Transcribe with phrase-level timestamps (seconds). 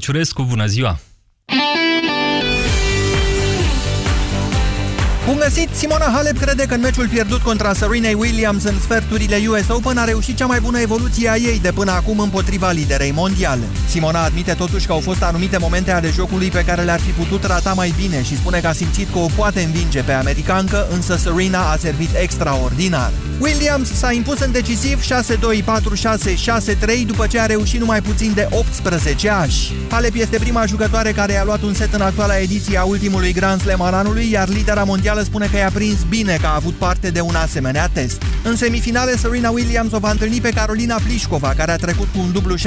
[0.00, 1.00] Ciurescu, bună ziua!
[5.26, 5.68] Bun găsit!
[5.74, 10.04] Simona Halep crede că în meciul pierdut contra Serena Williams în sferturile US Open a
[10.04, 13.62] reușit cea mai bună evoluție a ei de până acum împotriva liderei mondiale.
[13.88, 17.44] Simona admite totuși că au fost anumite momente ale jocului pe care le-ar fi putut
[17.44, 21.16] rata mai bine și spune că a simțit că o poate învinge pe americancă, însă
[21.16, 23.12] Serena a servit extraordinar.
[23.40, 25.06] Williams s-a impus în decisiv 6-2,
[25.62, 25.64] 4-6,
[27.02, 29.72] 6-3 după ce a reușit numai puțin de 18 ași.
[29.90, 33.60] Halep este prima jucătoare care a luat un set în actuala ediție a ultimului Grand
[33.60, 37.10] Slam al anului, iar lidera mondială spune că i-a prins bine că a avut parte
[37.10, 38.22] de un asemenea test.
[38.44, 42.32] În semifinale, Serena Williams o va întâlni pe Carolina Plișcova, care a trecut cu un
[42.32, 42.58] dublu 6-2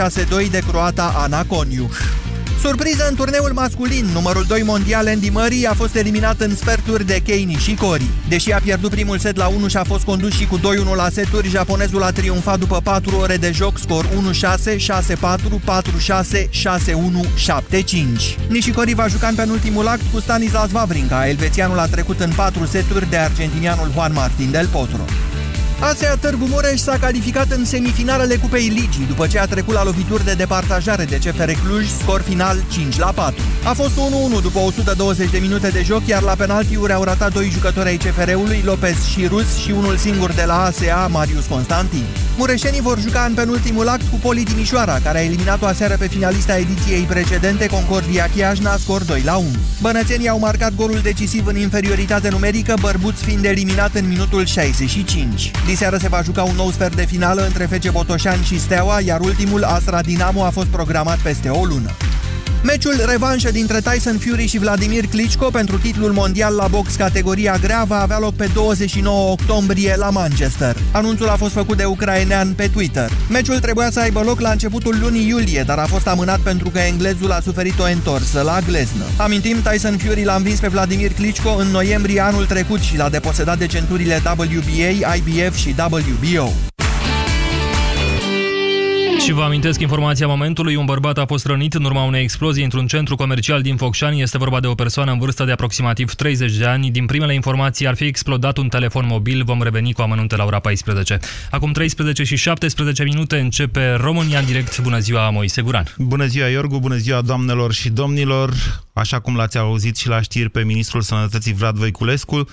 [0.51, 1.89] de croata Ana Coniu.
[2.61, 7.19] Surpriză în turneul masculin, numărul 2 mondial Andy Murray a fost eliminat în sferturi de
[7.25, 8.05] Kei Nishikori.
[8.27, 10.61] Deși a pierdut primul set la 1 și a fost condus și cu 2-1
[10.95, 14.09] la seturi, japonezul a triumfat după 4 ore de joc, scor 1-6,
[14.75, 16.49] 6-4, 4-6, 6-1,
[17.35, 18.37] 7-5.
[18.49, 21.27] Nishikori va juca în penultimul act cu Stanislas Wawrinka.
[21.27, 25.05] Elvețianul a trecut în 4 seturi de argentinianul Juan Martin del Potro.
[25.79, 30.25] ASEA Târgu Mureș s-a calificat în semifinalele Cupei Ligii, după ce a trecut la lovituri
[30.25, 33.41] de departajare de CFR Cluj, scor final 5 la 4.
[33.63, 33.93] A fost
[34.37, 37.97] 1-1 după 120 de minute de joc, iar la penaltiuri au ratat doi jucători ai
[37.97, 42.03] CFR-ului, Lopez și Rus, și unul singur de la ASEA, Marius Constantin.
[42.37, 46.57] Mureșenii vor juca în penultimul act cu Poli Timișoara, care a eliminat-o aseară pe finalista
[46.57, 49.47] ediției precedente, Concordia Chiajna, scor 2 la 1.
[49.81, 55.51] Bănățenii au marcat golul decisiv în inferioritate numerică, Bărbuț fiind eliminat în minutul 65.
[55.67, 59.19] Diseară se va juca un nou sfert de finală între FC Botoșani și Steaua, iar
[59.19, 61.91] ultimul, Astra Dinamo, a fost programat peste o lună.
[62.63, 67.83] Meciul revanșă dintre Tyson Fury și Vladimir Klitschko pentru titlul mondial la box categoria grea
[67.83, 70.75] va avea loc pe 29 octombrie la Manchester.
[70.91, 73.11] Anunțul a fost făcut de ucrainean pe Twitter.
[73.29, 76.79] Meciul trebuia să aibă loc la începutul lunii iulie, dar a fost amânat pentru că
[76.79, 79.03] englezul a suferit o întorsă la gleznă.
[79.17, 83.57] Amintim, Tyson Fury l-a învins pe Vladimir Klitschko în noiembrie anul trecut și l-a deposedat
[83.57, 86.76] de centurile WBA, IBF și WBO.
[89.27, 90.75] Și vă amintesc informația momentului.
[90.75, 94.21] Un bărbat a fost rănit în urma unei explozii într-un centru comercial din Focșani.
[94.21, 96.91] Este vorba de o persoană în vârstă de aproximativ 30 de ani.
[96.91, 99.43] Din primele informații ar fi explodat un telefon mobil.
[99.43, 101.19] Vom reveni cu amănunte la ora 14.
[101.51, 104.79] Acum 13 și 17 minute începe România în direct.
[104.81, 105.93] Bună ziua, Moise Guran.
[105.97, 106.79] Bună ziua, Iorgu.
[106.79, 108.53] Bună ziua, doamnelor și domnilor.
[108.93, 112.47] Așa cum l-ați auzit și la știri pe ministrul Sănătății Vlad Voiculescu,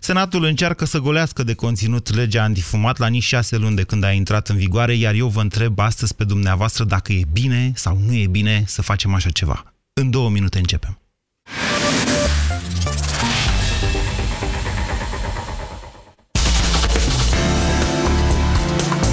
[0.00, 4.10] Senatul încearcă să golească de conținut legea antifumat la nici șase luni de când a
[4.10, 8.14] intrat în vigoare, iar eu vă întreb astăzi pe dumneavoastră dacă e bine sau nu
[8.14, 9.74] e bine să facem așa ceva.
[9.92, 10.98] În două minute începem.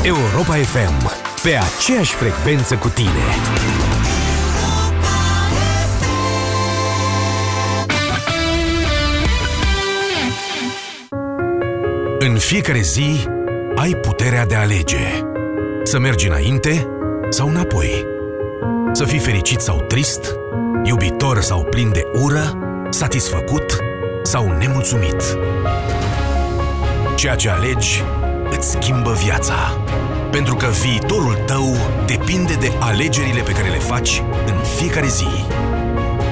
[0.04, 1.12] Europa FM,
[1.44, 3.93] pe aceeași frecvență cu tine.
[12.26, 13.28] În fiecare zi
[13.76, 15.24] ai puterea de a alege.
[15.84, 16.88] Să mergi înainte
[17.30, 18.06] sau înapoi.
[18.92, 20.36] Să fii fericit sau trist,
[20.84, 22.58] iubitor sau plin de ură,
[22.90, 23.78] satisfăcut
[24.22, 25.38] sau nemulțumit.
[27.16, 28.04] Ceea ce alegi
[28.50, 29.84] îți schimbă viața.
[30.32, 31.76] Pentru că viitorul tău
[32.06, 35.46] depinde de alegerile pe care le faci în fiecare zi.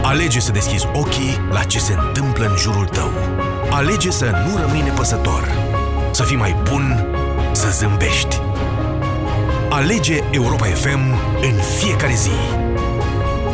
[0.03, 3.11] Alege să deschizi ochii la ce se întâmplă în jurul tău.
[3.69, 5.60] Alege să nu rămâi nepăsător
[6.11, 7.05] să fii mai bun,
[7.51, 8.41] să zâmbești.
[9.69, 10.99] Alege Europa FM
[11.41, 12.31] în fiecare zi.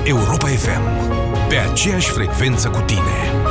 [0.03, 0.81] Europa FM.
[1.49, 3.46] Pe aceeași frecvență cu tine.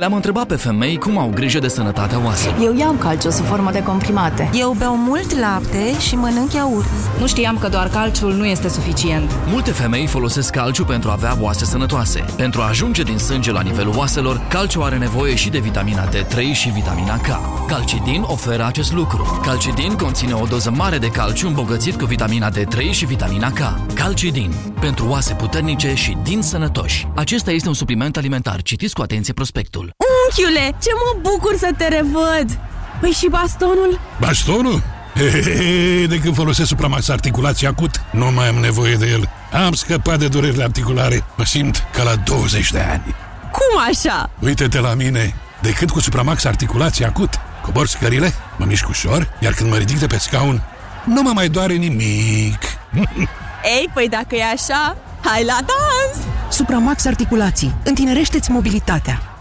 [0.00, 2.58] Le-am întrebat pe femei cum au grijă de sănătatea oaselor.
[2.62, 4.50] Eu iau calciu sub formă de comprimate.
[4.54, 6.88] Eu beau mult lapte și mănânc iaurt.
[7.20, 9.30] Nu știam că doar calciul nu este suficient.
[9.46, 12.24] Multe femei folosesc calciu pentru a avea oase sănătoase.
[12.36, 16.52] Pentru a ajunge din sânge la nivelul oaselor, calciu are nevoie și de vitamina D3
[16.52, 17.28] și vitamina K.
[17.66, 19.40] Calcidin oferă acest lucru.
[19.42, 23.92] Calcidin conține o doză mare de calciu îmbogățit cu vitamina D3 și vitamina K.
[23.94, 24.52] Calcidin.
[24.80, 27.08] Pentru oase puternice și din sănătoși.
[27.14, 28.62] Acesta este un supliment alimentar.
[28.62, 29.84] Citiți cu atenție prospectul.
[30.26, 32.58] Unchiule, ce mă bucur să te revăd!
[33.00, 34.00] Păi și bastonul?
[34.20, 34.82] Bastonul?
[35.14, 39.28] Hehehe, de când folosesc Supramax articulație acut, nu mai am nevoie de el.
[39.66, 41.24] Am scăpat de durerile articulare.
[41.36, 43.14] Mă simt ca la 20 de ani.
[43.52, 44.30] Cum așa?
[44.40, 45.34] Uite-te la mine.
[45.60, 49.98] De când cu Supramax articulație acut, cobor scările, mă mișc ușor, iar când mă ridic
[49.98, 50.62] de pe scaun,
[51.04, 52.58] nu mă mai doare nimic.
[53.76, 56.26] Ei, păi dacă e așa, hai la dans!
[56.50, 57.74] Supramax articulații.
[57.84, 59.35] Întinerește-ți mobilitatea.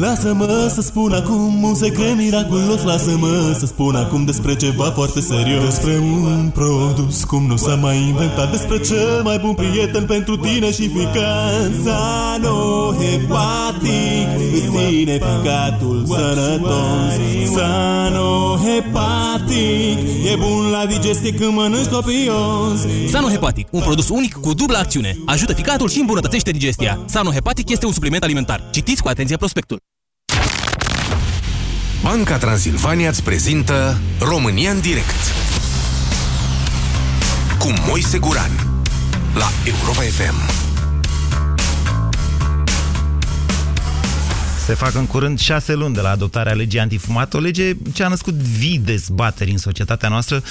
[0.00, 5.64] Lasă-mă să spun acum un secret miraculos Lasă-mă să spun acum despre ceva foarte serios
[5.64, 10.72] Despre un produs cum nu s-a mai inventat Despre cel mai bun prieten pentru tine
[10.72, 12.86] și ficat Sanohepatic
[14.70, 17.12] Sine ficatul sănătos
[17.54, 18.76] Sanohepatic
[20.32, 25.18] E bun la digestie când mănânci copios Sanohepatic, un produs unic cu dublă acțiune.
[25.26, 26.98] Ajută ficatul și îmbunătățește digestia.
[27.06, 28.62] Sanohepatic este un supliment alimentar.
[28.70, 29.85] Citiți cu atenție prospectul.
[32.02, 35.32] Banca Transilvania îți prezintă România în direct
[37.58, 38.50] cu Moise Guran
[39.34, 40.64] la Europa FM.
[44.66, 48.08] Se fac în curând șase luni de la adoptarea legii antifumat, o lege ce a
[48.08, 50.42] născut vii dezbateri în societatea noastră,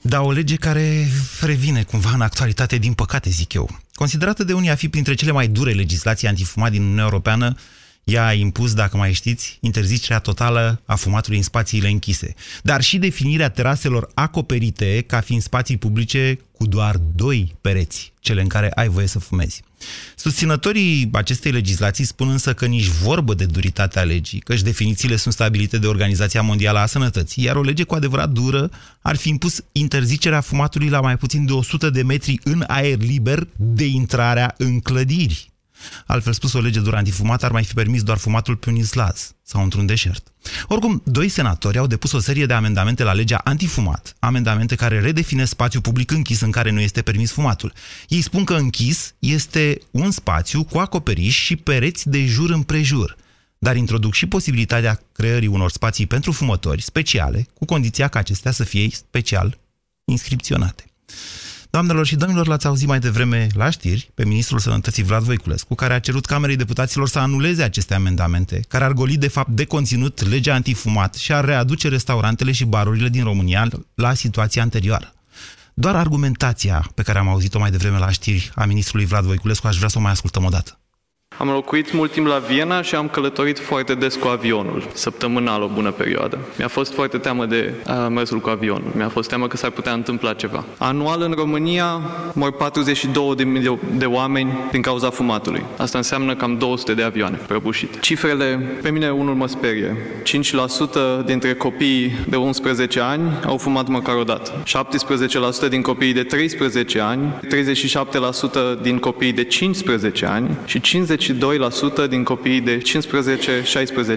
[0.00, 1.08] dar o lege care
[1.40, 3.78] revine cumva în actualitate, din păcate, zic eu.
[3.94, 7.54] Considerată de unii a fi printre cele mai dure legislații antifumat din Uniunea Europeană,
[8.04, 12.98] ea a impus, dacă mai știți, interzicerea totală a fumatului în spațiile închise, dar și
[12.98, 18.88] definirea teraselor acoperite ca fiind spații publice cu doar doi pereți, cele în care ai
[18.88, 19.62] voie să fumezi.
[20.16, 25.78] Susținătorii acestei legislații spun însă că nici vorbă de duritatea legii, căci definițiile sunt stabilite
[25.78, 28.70] de Organizația Mondială a Sănătății, iar o lege cu adevărat dură
[29.00, 33.46] ar fi impus interzicerea fumatului la mai puțin de 100 de metri în aer liber
[33.56, 35.49] de intrarea în clădiri.
[36.06, 39.34] Altfel spus, o lege dură antifumat ar mai fi permis doar fumatul pe un islaz
[39.42, 40.32] sau într-un deșert.
[40.66, 45.50] Oricum, doi senatori au depus o serie de amendamente la legea antifumat, amendamente care redefinesc
[45.50, 47.72] spațiul public închis în care nu este permis fumatul.
[48.08, 53.16] Ei spun că închis este un spațiu cu acoperiș și pereți de jur împrejur,
[53.58, 58.64] dar introduc și posibilitatea creării unor spații pentru fumători speciale, cu condiția ca acestea să
[58.64, 59.58] fie special
[60.04, 60.84] inscripționate.
[61.70, 65.94] Doamnelor și domnilor, l-ați auzit mai devreme la știri pe ministrul Sănătății Vlad Voiculescu, care
[65.94, 70.28] a cerut Camerei Deputaților să anuleze aceste amendamente, care ar goli de fapt de conținut
[70.28, 75.14] legea antifumat și ar readuce restaurantele și barurile din România la situația anterioară.
[75.74, 79.76] Doar argumentația pe care am auzit-o mai devreme la știri a ministrului Vlad Voiculescu aș
[79.76, 80.78] vrea să o mai ascultăm o dată.
[81.40, 85.70] Am locuit mult timp la Viena și am călătorit foarte des cu avionul, săptămânal o
[85.74, 86.38] bună perioadă.
[86.58, 88.92] Mi-a fost foarte teamă de uh, mersul cu avionul.
[88.96, 90.64] Mi-a fost teamă că s-ar putea întâmpla ceva.
[90.78, 92.00] Anual în România
[92.32, 95.62] mor 42 de mii de oameni din cauza fumatului.
[95.76, 97.98] Asta înseamnă cam 200 de avioane prăbușite.
[98.00, 99.96] Cifrele, pe mine unul mă sperie.
[101.22, 104.62] 5% dintre copiii de 11 ani au fumat măcar o dată.
[105.66, 107.40] 17% din copiii de 13 ani,
[108.78, 111.29] 37% din copiii de 15 ani și 50
[112.04, 112.82] 52% din copiii de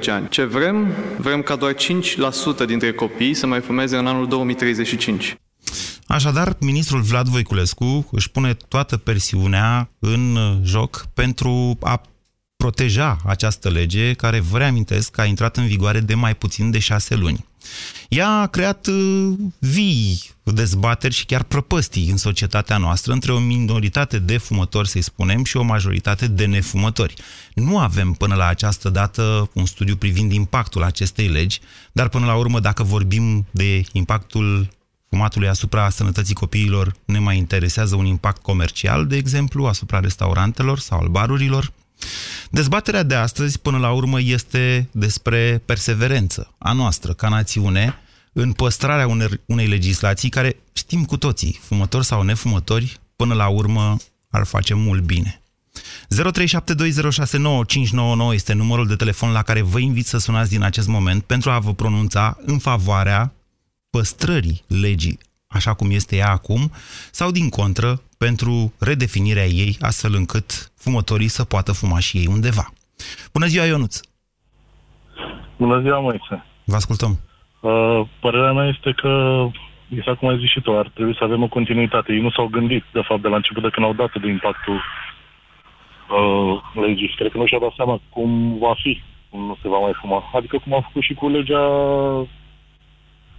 [0.08, 0.30] 15-16 ani.
[0.30, 0.88] Ce vrem?
[1.18, 5.38] Vrem ca doar 5% dintre copii să mai fumeze în anul 2035.
[6.08, 12.02] Așadar, ministrul Vlad Voiculescu își pune toată persiunea în joc pentru a
[12.56, 16.80] proteja această lege care, vă reamintesc, că a intrat în vigoare de mai puțin de
[16.80, 17.46] șase luni.
[18.10, 24.20] Ea a creat uh, vii dezbateri și chiar prăpăstii în societatea noastră între o minoritate
[24.20, 27.14] de fumători, să-i spunem, și o majoritate de nefumători.
[27.54, 31.60] Nu avem până la această dată un studiu privind impactul acestei legi,
[31.92, 34.70] dar până la urmă, dacă vorbim de impactul
[35.10, 41.00] fumatului asupra sănătății copiilor, ne mai interesează un impact comercial, de exemplu, asupra restaurantelor sau
[41.00, 41.72] al barurilor.
[42.50, 47.98] Dezbaterea de astăzi, până la urmă, este despre perseverență a noastră, ca națiune,
[48.34, 53.98] în păstrarea unei, unei legislații care, știm cu toții, fumători sau nefumători, până la urmă
[54.30, 55.42] ar face mult bine.
[58.30, 61.50] 0372069599 este numărul de telefon la care vă invit să sunați din acest moment pentru
[61.50, 63.34] a vă pronunța în favoarea
[63.90, 65.20] păstrării legii
[65.54, 66.72] așa cum este ea acum,
[67.12, 72.74] sau din contră, pentru redefinirea ei, astfel încât fumătorii să poată fuma și ei undeva.
[73.32, 74.00] Bună ziua, Ionuț!
[75.58, 76.46] Bună ziua, Moise!
[76.66, 77.20] Vă ascultăm!
[77.70, 79.14] Uh, părerea mea este că,
[79.90, 82.14] exact cum ai zis și tu, ar trebui să avem o continuitate.
[82.14, 84.80] Ei nu s-au gândit, de fapt, de la început de când au dat de impactul
[86.18, 87.14] uh, legii.
[87.18, 90.24] Cred că nu și-au dat seama cum va fi, cum nu se va mai fuma.
[90.34, 91.64] Adică cum au făcut și cu legea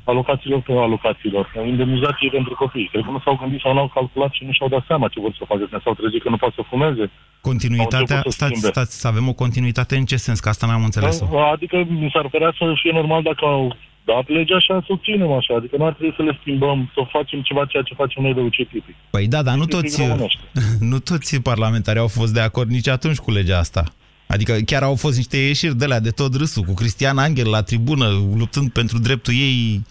[0.05, 2.89] alocațiilor pe alocațiilor, indemnizații pentru copii.
[2.93, 5.21] Cred că nu s-au gândit sau nu au calculat și nu și-au dat seama ce
[5.21, 7.11] vor să facă, că s-au trezit că nu pot să fumeze.
[7.41, 10.41] Continuitatea, să stați, stați, să avem o continuitate în ce sens?
[10.41, 14.29] Că asta n-am înțeles da, Adică mi s-ar părea să fie normal dacă au dat
[14.29, 15.55] legea așa, să o ținem așa.
[15.55, 18.41] Adică nu ar trebui să le schimbăm, să facem ceva ceea ce facem noi de
[18.41, 18.95] ucit tipic.
[19.11, 20.03] Păi da, dar nu toți,
[20.93, 23.85] nu toți parlamentarii au fost de acord nici atunci cu legea asta.
[24.27, 27.63] Adică chiar au fost niște ieșiri de la de tot râsul, cu Cristian Angel la
[27.63, 28.07] tribună,
[28.37, 29.83] luptând pentru dreptul ei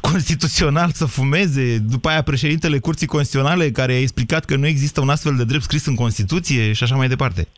[0.00, 5.08] constituțional să fumeze, după aia președintele Curții Constituționale care a explicat că nu există un
[5.08, 7.48] astfel de drept scris în Constituție și așa mai departe.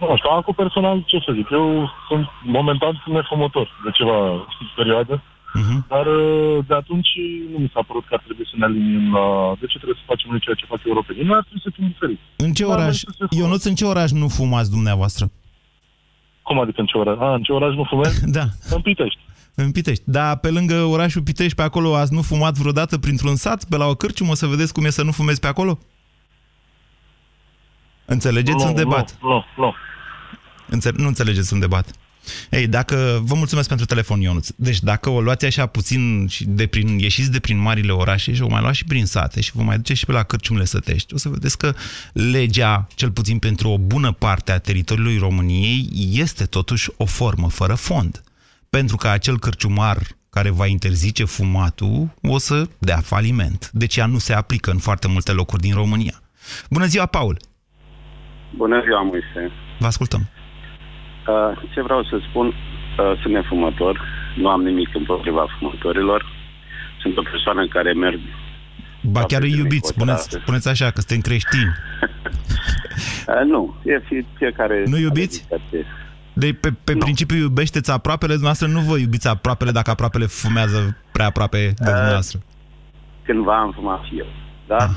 [0.00, 2.26] Nu știu, acum personal, ce să zic, eu sunt
[2.58, 4.18] momentan sunt nefumător de ceva
[4.76, 5.22] perioadă,
[5.54, 5.84] Mhm.
[5.88, 7.08] dar uh, de atunci
[7.52, 9.26] nu mi s-a părut că ar trebui să ne aliniem la...
[9.60, 11.24] De ce trebuie să facem noi ceea ce fac europenii?
[11.24, 12.20] Noi ar trebui să fim diferiți.
[12.36, 13.40] În ce Da, oraș, noi să se fumă.
[13.42, 15.24] Ionuț, în ce oraș nu fumați dumneavoastră?
[16.42, 17.16] Cum adică în ce oraș?
[17.18, 18.12] A, în ce oraș nu fumez?
[18.38, 18.44] Da.
[18.76, 19.20] În Pitești.
[19.54, 20.02] În Pitești.
[20.06, 23.86] Dar pe lângă orașul Pitești, pe acolo, ați nu fumat vreodată printr-un sat, pe la
[23.86, 25.78] o cârciumă, să vedeți cum e să nu fumezi pe acolo?
[28.10, 29.16] Înțelegeți nu, un debat?
[29.22, 29.74] Nu, nu, nu.
[30.68, 31.90] Înțe- nu înțelegeți un debat.
[32.50, 34.48] Ei, dacă, vă mulțumesc pentru telefon, Ionuț.
[34.56, 38.42] Deci dacă o luați așa puțin și de prin, ieșiți de prin marile orașe și
[38.42, 41.14] o mai luați și prin sate și vă mai duceți și pe la cârciumele sătești,
[41.14, 41.74] o să vedeți că
[42.12, 47.74] legea, cel puțin pentru o bună parte a teritoriului României, este totuși o formă fără
[47.74, 48.22] fond.
[48.70, 49.98] Pentru că acel cârciumar
[50.30, 53.70] care va interzice fumatul o să dea faliment.
[53.72, 56.22] Deci ea nu se aplică în foarte multe locuri din România.
[56.70, 57.47] Bună ziua, Paul!
[58.50, 59.52] Bună ziua, Moise.
[59.78, 60.20] Vă ascultăm.
[60.20, 64.00] Uh, ce vreau să spun, uh, sunt nefumător,
[64.36, 66.26] nu am nimic împotriva fumătorilor.
[67.00, 68.20] Sunt o persoană care merg...
[69.02, 70.42] Ba chiar îi iubiți, spuneți, Nicodrate.
[70.42, 71.72] spuneți așa, că suntem creștini.
[73.28, 74.82] Uh, nu, e fi, fiecare...
[74.86, 75.46] Nu iubiți?
[76.32, 81.26] De pe, pe principiu iubește-ți aproapele, dumneavoastră nu vă iubiți aproapele dacă aproapele fumează prea
[81.26, 82.38] aproape de dumneavoastră.
[83.24, 84.26] Cândva am fumat și eu.
[84.66, 84.76] Da?
[84.76, 84.90] Ah.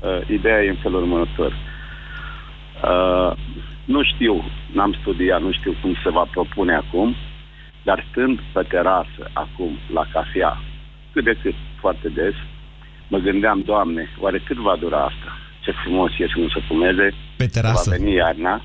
[0.00, 1.52] Uh, ideea e în felul următor.
[1.52, 1.71] Uh,
[3.84, 7.14] nu știu, n-am studiat, nu știu cum se va propune acum,
[7.82, 10.60] dar stând pe terasă acum, la cafea,
[11.12, 12.34] cât de cât, foarte des,
[13.08, 15.38] mă gândeam, Doamne, oare cât va dura asta?
[15.60, 17.14] Ce frumos e să nu se fumeze.
[17.36, 17.90] Pe terasă.
[17.90, 18.62] Va veni iarna.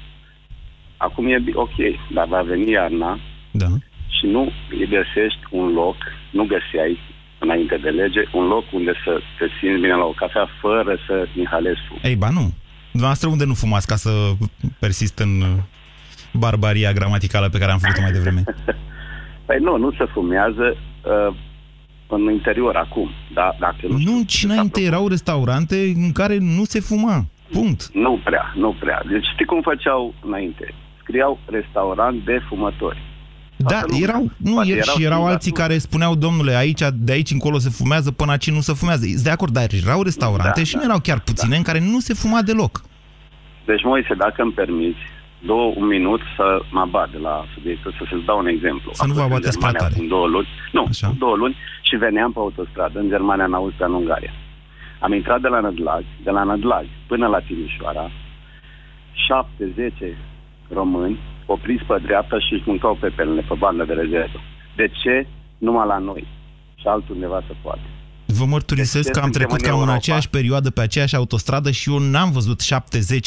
[0.98, 1.76] Acum e bi- ok,
[2.14, 3.20] dar va veni iarna
[3.52, 3.66] Da.
[4.08, 5.96] și nu îi găsești un loc,
[6.32, 7.00] nu găseai
[7.40, 11.28] înainte de lege, un loc unde să te simți bine la o cafea fără să
[11.36, 11.98] inhalezi fum.
[12.04, 12.54] Ei, ba nu.
[12.98, 14.12] Dumneavoastră unde nu fumați ca să
[14.80, 15.48] persist în uh,
[16.34, 18.44] barbaria gramaticală pe care am făcut-o mai devreme?
[19.48, 21.36] Păi nu, nu se fumează uh,
[22.08, 23.10] în interior acum.
[23.34, 23.56] Da?
[23.60, 27.26] Dacă nu, Nu, și înainte erau restaurante în care nu se fuma.
[27.52, 27.90] Punct.
[27.94, 29.02] nu prea, nu prea.
[29.12, 30.74] Deci știi cum făceau înainte?
[31.02, 32.98] Scriau restaurant de fumători.
[33.58, 35.34] Da, erau, nu, Poate er, erau și erau singuri.
[35.34, 39.06] alții care spuneau, domnule, aici, de aici încolo se fumează, până aici nu se fumează.
[39.06, 41.80] Sunt de acord, dar erau restaurante Da, și da, nu erau chiar puține în care
[41.80, 42.82] nu se fuma deloc.
[43.70, 45.04] Deci, Moise, dacă îmi permiți,
[45.40, 48.90] două, un minut să mă abat de la subiectul, să să-ți dau un exemplu.
[48.94, 49.94] Să nu vă Am fost în abateți prea Germania tare.
[49.96, 51.14] Acum două luni, nu, Așa.
[51.18, 54.34] două luni și veneam pe autostradă în Germania, în Austria, în Ungaria.
[55.00, 58.12] Am intrat de la Nădlag, de la Nădlag până la Timișoara,
[60.06, 60.16] 7-10
[60.80, 64.40] români opriți pe dreapta și își mâncau pepelele pe bandă de rezervă.
[64.76, 65.28] De ce?
[65.58, 66.28] Numai la noi.
[66.76, 67.88] Și altundeva se poate.
[68.38, 69.98] Vă mărturisesc Deci, că am suntem trecut în cam în Europa.
[69.98, 72.62] aceeași perioadă pe aceeași autostradă și eu n-am văzut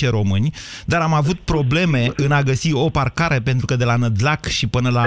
[0.05, 0.51] 7-10 români,
[0.87, 4.67] dar am avut probleme în a găsi o parcare pentru că de la Nădlac și
[4.69, 5.05] până la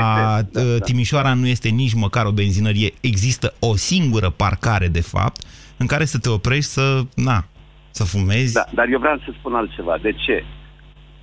[0.51, 2.91] da, uh, Timișoara nu este nici măcar o benzinărie.
[3.01, 5.41] Există o singură parcare, de fapt,
[5.77, 7.45] în care să te oprești să, na,
[7.91, 8.53] să fumezi.
[8.53, 9.97] Da, dar eu vreau să spun altceva.
[10.01, 10.43] De ce?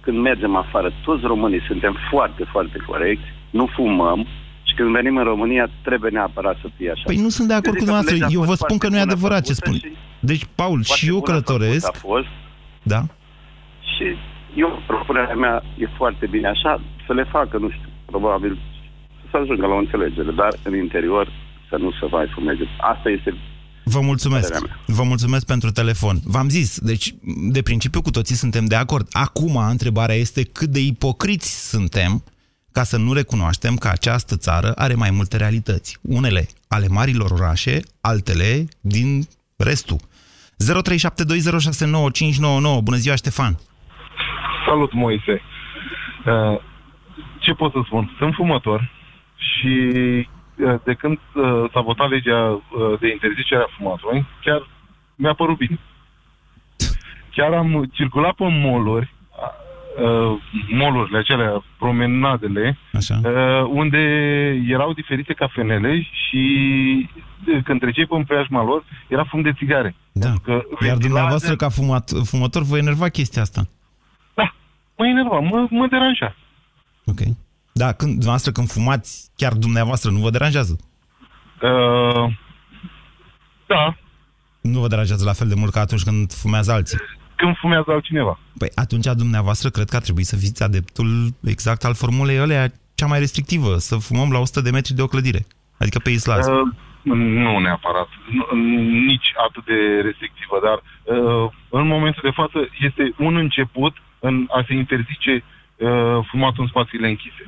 [0.00, 4.26] Când mergem afară, toți românii suntem foarte, foarte corecți, nu fumăm
[4.70, 7.02] și când venim în România trebuie neapărat să fie așa.
[7.10, 8.14] Păi nu sunt de acord cu Cred că dumneavoastră.
[8.14, 9.76] legea a Eu vă fost spun că nu e foarte bună adevărat ce făcută spun.
[9.90, 9.96] și
[10.30, 11.86] Deci, Paul, foarte și eu bună călătoresc.
[11.86, 12.30] făcută A fost
[12.92, 13.00] Da?
[13.92, 14.06] și
[14.62, 16.72] eu, propunerea mea e foarte bine așa,
[17.06, 18.52] să le facă, nu știu, probabil
[19.20, 21.26] să se ajungă la o înțelegere, dar în interior
[21.68, 22.64] să nu se mai fumeze.
[22.92, 23.30] Asta este
[23.84, 24.52] Vă mulțumesc.
[24.52, 26.16] Părerea Vă mulțumesc pentru telefon.
[26.24, 27.14] V-am zis, deci,
[27.56, 29.06] de principiu cu toții suntem de acord.
[29.12, 32.24] Acum, întrebarea este cât de ipocriți suntem
[32.72, 35.98] ca să nu recunoaștem că această țară are mai multe realități.
[36.02, 39.98] Unele ale marilor orașe, altele din restul.
[40.00, 40.04] 0372069599.
[42.82, 43.58] Bună ziua, Ștefan!
[44.66, 45.42] Salut, Moise.
[46.26, 46.60] Uh,
[47.38, 48.14] ce pot să spun?
[48.18, 48.90] Sunt fumător
[49.36, 49.92] și
[50.56, 52.60] uh, de când uh, s-a votat legea uh,
[53.00, 54.68] de interzicere a fumatului, chiar
[55.14, 55.78] mi-a părut bine.
[57.34, 59.14] Chiar am circulat pe moluri,
[59.96, 63.20] uh, molurile acelea, promenadele, Așa.
[63.24, 63.98] uh, unde
[64.68, 66.44] erau diferite cafenele și
[67.48, 69.94] uh, când treceai pe preajma lor, era fum de țigare.
[70.12, 70.32] Da.
[70.44, 73.68] Că Iar dumneavoastră, ca fumat, fumător, vă enerva chestia asta.
[74.96, 76.36] mă enerva, mă, mă deranja.
[77.04, 77.20] Ok.
[77.72, 80.78] Da, când, dumneavoastră, când fumați, chiar dumneavoastră, nu vă deranjează?
[81.62, 82.32] Uh,
[83.66, 83.96] da,
[84.60, 86.98] Nu vă deranjează la fel de mult ca atunci când fumează alții.
[87.40, 88.38] Când fumează altcineva.
[88.58, 91.08] Păi atunci dumneavoastră cred că ar trebui să fiți adeptul
[91.54, 95.12] exact al formulei alea cea mai restrictivă, să fumăm la 100 de metri de o
[95.12, 95.42] clădire.
[95.78, 96.46] Adică pe Islas.
[96.46, 96.68] Uh,
[97.02, 98.08] nu neapărat.
[98.36, 98.44] Nu,
[99.10, 99.78] nici atât de
[100.08, 106.18] restrictivă, dar uh, în momentul de față este un început în a se interzice uh,
[106.30, 107.44] fumatul în spațiile închise.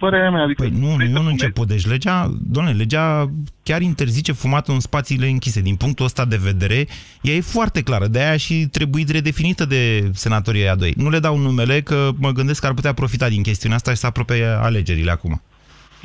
[0.00, 0.62] Părerea mea, adică...
[0.62, 1.68] Păi nu, nu e un început.
[1.68, 3.30] Deci legea, doamne, legea
[3.62, 5.60] chiar interzice fumatul în spațiile închise.
[5.60, 6.86] Din punctul ăsta de vedere,
[7.20, 8.06] ea e foarte clară.
[8.06, 10.92] De aia și trebuie redefinită de senatorii a doi.
[10.96, 13.96] Nu le dau numele, că mă gândesc că ar putea profita din chestiunea asta și
[13.96, 15.42] să apropie alegerile acum.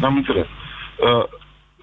[0.02, 0.46] Am înțeles.
[0.46, 1.26] Uh,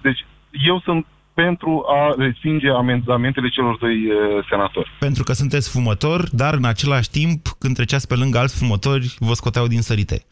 [0.01, 0.25] deci,
[0.65, 4.91] eu sunt pentru a respinge amendamentele celor doi uh, senatori.
[4.99, 9.33] Pentru că sunteți fumător, dar în același timp, când treceați pe lângă alți fumători, vă
[9.33, 10.25] scoteau din sărite.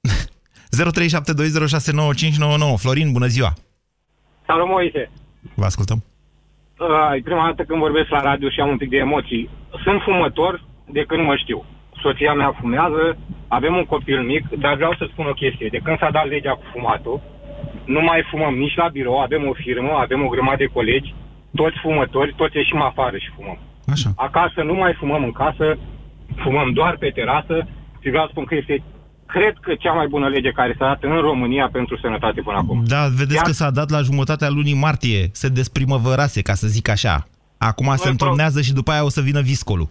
[0.76, 0.78] 0372069599
[2.76, 3.52] Florin, bună ziua!
[4.46, 5.10] Salut, Moise!
[5.54, 6.04] Vă ascultăm.
[6.78, 9.50] Uh, e prima dată când vorbesc la radio și am un pic de emoții.
[9.84, 11.64] Sunt fumător de când mă știu.
[12.02, 15.68] Soția mea fumează, avem un copil mic, dar vreau să spun o chestie.
[15.70, 17.20] De când s-a dat legea cu fumatul,
[17.84, 21.14] nu mai fumăm nici la birou, avem o firmă, avem o grămadă de colegi,
[21.54, 23.58] toți fumători, toți ieșim afară și fumăm.
[23.92, 24.10] Așa.
[24.16, 25.78] Acasă nu mai fumăm în casă,
[26.36, 27.68] fumăm doar pe terasă
[28.02, 28.82] și vreau să spun că este
[29.32, 32.82] cred că cea mai bună lege care s-a dat în România pentru sănătate până acum.
[32.86, 33.44] Da, vedeți Iar...
[33.44, 37.26] că s-a dat la jumătatea lunii martie, se desprimăvărase, ca să zic așa.
[37.58, 38.62] Acum nu se întornează pro...
[38.62, 39.88] și după aia o să vină viscolul.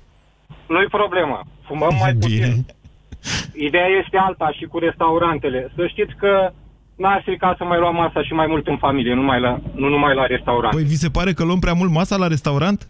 [0.68, 1.42] Nu-i problemă.
[1.68, 2.48] Fumăm mai Bine.
[2.48, 2.66] puțin.
[3.68, 5.72] Ideea este alta și cu restaurantele.
[5.76, 6.52] Să știți că
[6.96, 9.60] n-ar fi ca să mai luăm masa și mai mult în familie, nu, mai la,
[9.76, 10.74] nu numai la restaurant.
[10.74, 12.88] Păi vi se pare că luăm prea mult masa la restaurant?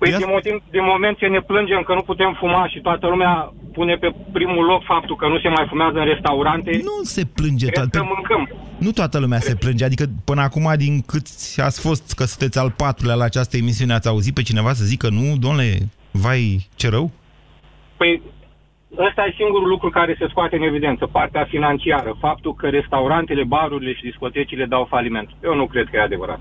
[0.00, 3.52] Păi din, motiv, din moment ce ne plângem că nu putem fuma și toată lumea
[3.72, 6.70] pune pe primul loc faptul că nu se mai fumează în restaurante...
[6.82, 7.98] Nu se plânge toată...
[7.98, 8.48] să mâncăm.
[8.78, 11.26] Nu toată lumea se plânge, adică până acum din cât
[11.56, 15.08] ați fost că sunteți al patrulea la această emisiune, ați auzit pe cineva să zică
[15.08, 15.70] nu, domnule,
[16.10, 17.10] vai, ce rău?
[17.96, 18.22] Păi
[19.08, 23.94] ăsta e singurul lucru care se scoate în evidență, partea financiară, faptul că restaurantele, barurile
[23.94, 25.28] și discotecile dau faliment.
[25.42, 26.40] Eu nu cred că e adevărat.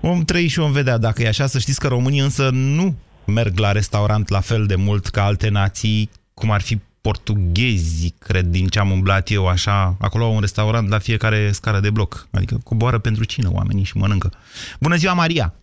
[0.00, 2.94] Om trăi și om vedea dacă e așa, să știți că românii însă nu
[3.26, 8.44] merg la restaurant la fel de mult ca alte nații, cum ar fi portughezi, cred,
[8.44, 12.28] din ce am umblat eu, așa, acolo au un restaurant la fiecare scară de bloc,
[12.32, 14.30] adică coboară pentru cine oamenii și mănâncă.
[14.80, 15.54] Bună ziua, Maria!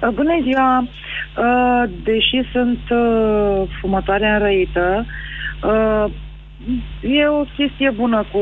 [0.00, 0.80] Bună ziua!
[0.80, 5.06] Uh, deși sunt uh, fumătoare înrăită,
[5.62, 6.12] uh,
[7.00, 8.40] e o chestie bună cu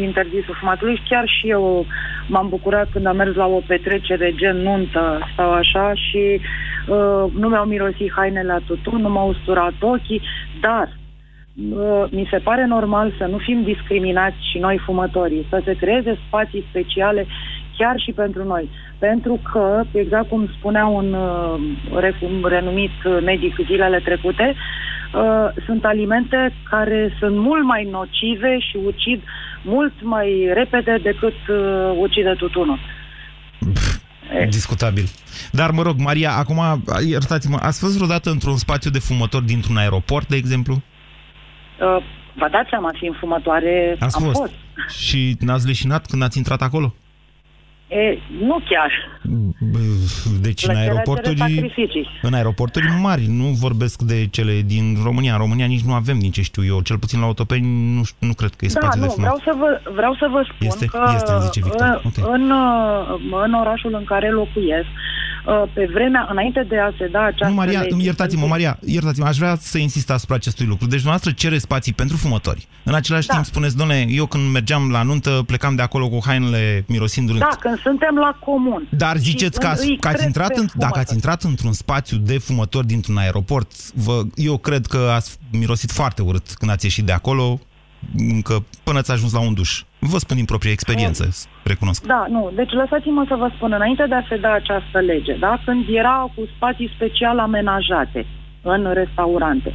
[0.00, 1.86] interzisul fumatului și chiar și eu
[2.28, 6.40] m-am bucurat când am mers la o petrecere gen nuntă sau așa și
[6.88, 10.22] uh, nu mi-au mirosit hainele la tutun, nu m-au usturat ochii,
[10.60, 15.76] dar uh, mi se pare normal să nu fim discriminați și noi fumătorii, să se
[15.76, 17.26] creeze spații speciale
[17.76, 18.68] chiar și pentru noi.
[18.98, 21.60] Pentru că, exact cum spunea un uh,
[22.42, 22.90] renumit
[23.24, 24.91] medic zilele trecute, uh,
[25.66, 29.22] sunt alimente care sunt mult mai nocive și ucid
[29.62, 32.78] mult mai repede decât uh, ucide tutunul.
[34.48, 35.04] Discutabil.
[35.50, 36.60] Dar, mă rog, Maria, acum,
[37.08, 40.74] iertați-mă, ați fost vreodată într-un spațiu de fumători dintr-un aeroport, de exemplu?
[40.74, 42.02] Uh,
[42.34, 44.38] vă dați seama, fiind fumătoare, ați am fost.
[44.38, 44.52] fost.
[44.98, 46.94] Și n-ați leșinat când ați intrat acolo?
[47.92, 49.20] E, nu chiar.
[50.40, 51.64] Deci în aeroporturi,
[52.22, 55.32] în aeroporturi mari, nu vorbesc de cele din România.
[55.32, 56.80] În România nici nu avem, nici știu eu.
[56.80, 59.30] Cel puțin la autopeni nu, nu cred că e da, spațiu nu, de fumat.
[59.30, 62.02] Vreau să vă, vreau să vă spun este, că este, zice Victor.
[62.06, 62.24] Okay.
[62.34, 62.52] în,
[63.44, 65.21] în orașul în care locuiesc, Uh,
[65.74, 69.36] pe vremea, înainte de a se da această Nu, Maria, lege, iertați-mă, Maria, iertați-mă, aș
[69.36, 70.86] vrea să insist asupra acestui lucru.
[70.86, 72.66] Deci, noastră cere spații pentru fumători.
[72.84, 73.34] În același da.
[73.34, 77.48] timp, spuneți, doamne, eu când mergeam la nuntă, plecam de acolo cu hainele mirosindu Da,
[77.60, 78.88] când suntem la comun.
[78.90, 82.86] Dar ziceți că, ați, că ați intrat, în, dacă ați intrat într-un spațiu de fumători
[82.86, 87.60] dintr-un aeroport, vă, eu cred că ați mirosit foarte urât când ați ieșit de acolo,
[88.16, 89.82] încă până ați ajuns la un duș.
[89.98, 91.28] Vă spun din proprie experiență,
[91.64, 92.06] recunosc.
[92.06, 92.52] Da, nu.
[92.54, 96.30] Deci lăsați-mă să vă spun, înainte de a se da această lege, da, când era
[96.34, 98.26] cu spații special amenajate
[98.62, 99.74] în restaurante,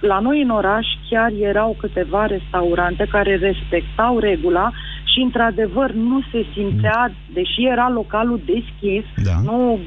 [0.00, 4.70] la noi în oraș chiar erau câteva restaurante care respectau regula
[5.12, 9.40] și într-adevăr nu se simțea, deși era localul deschis, da.
[9.42, 9.78] nu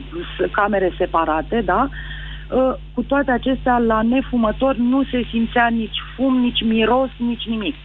[0.52, 1.90] camere separate, da, ă,
[2.94, 7.76] cu toate acestea, la nefumători nu se simțea nici fum, nici miros, nici nimic.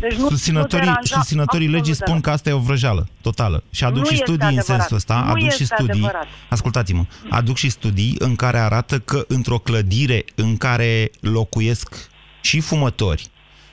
[0.00, 3.62] Deci nu, susținătorii, nu susținătorii legii spun că asta e o vrăjeală totală.
[3.70, 4.68] Și aduc nu și studii adevărat.
[4.68, 5.22] în sensul ăsta.
[5.24, 5.90] Nu aduc și studii.
[5.90, 6.26] Adevărat.
[6.48, 7.04] Ascultați-mă.
[7.28, 13.28] Aduc și studii în care arată că într-o clădire în care locuiesc și fumători,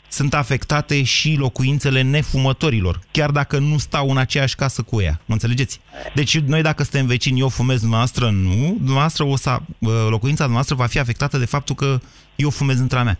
[0.07, 5.19] sunt afectate și locuințele nefumătorilor, chiar dacă nu stau în aceeași casă cu ea.
[5.25, 5.81] Mă înțelegeți?
[6.13, 9.57] Deci noi dacă suntem vecini, eu fumez, dumneavoastră nu, dumneavoastră o să,
[10.09, 11.97] locuința dumneavoastră va fi afectată de faptul că
[12.35, 13.15] eu fumez între a mea.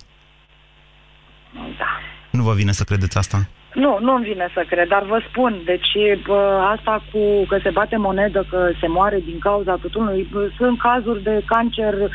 [1.53, 1.99] Da.
[2.31, 3.47] Nu vă vine să credeți asta?
[3.73, 5.91] Nu, nu-mi vine să cred, dar vă spun, deci
[6.25, 11.23] bă, asta cu că se bate monedă, că se moare din cauza tutunului, sunt cazuri
[11.23, 12.09] de cancer uh,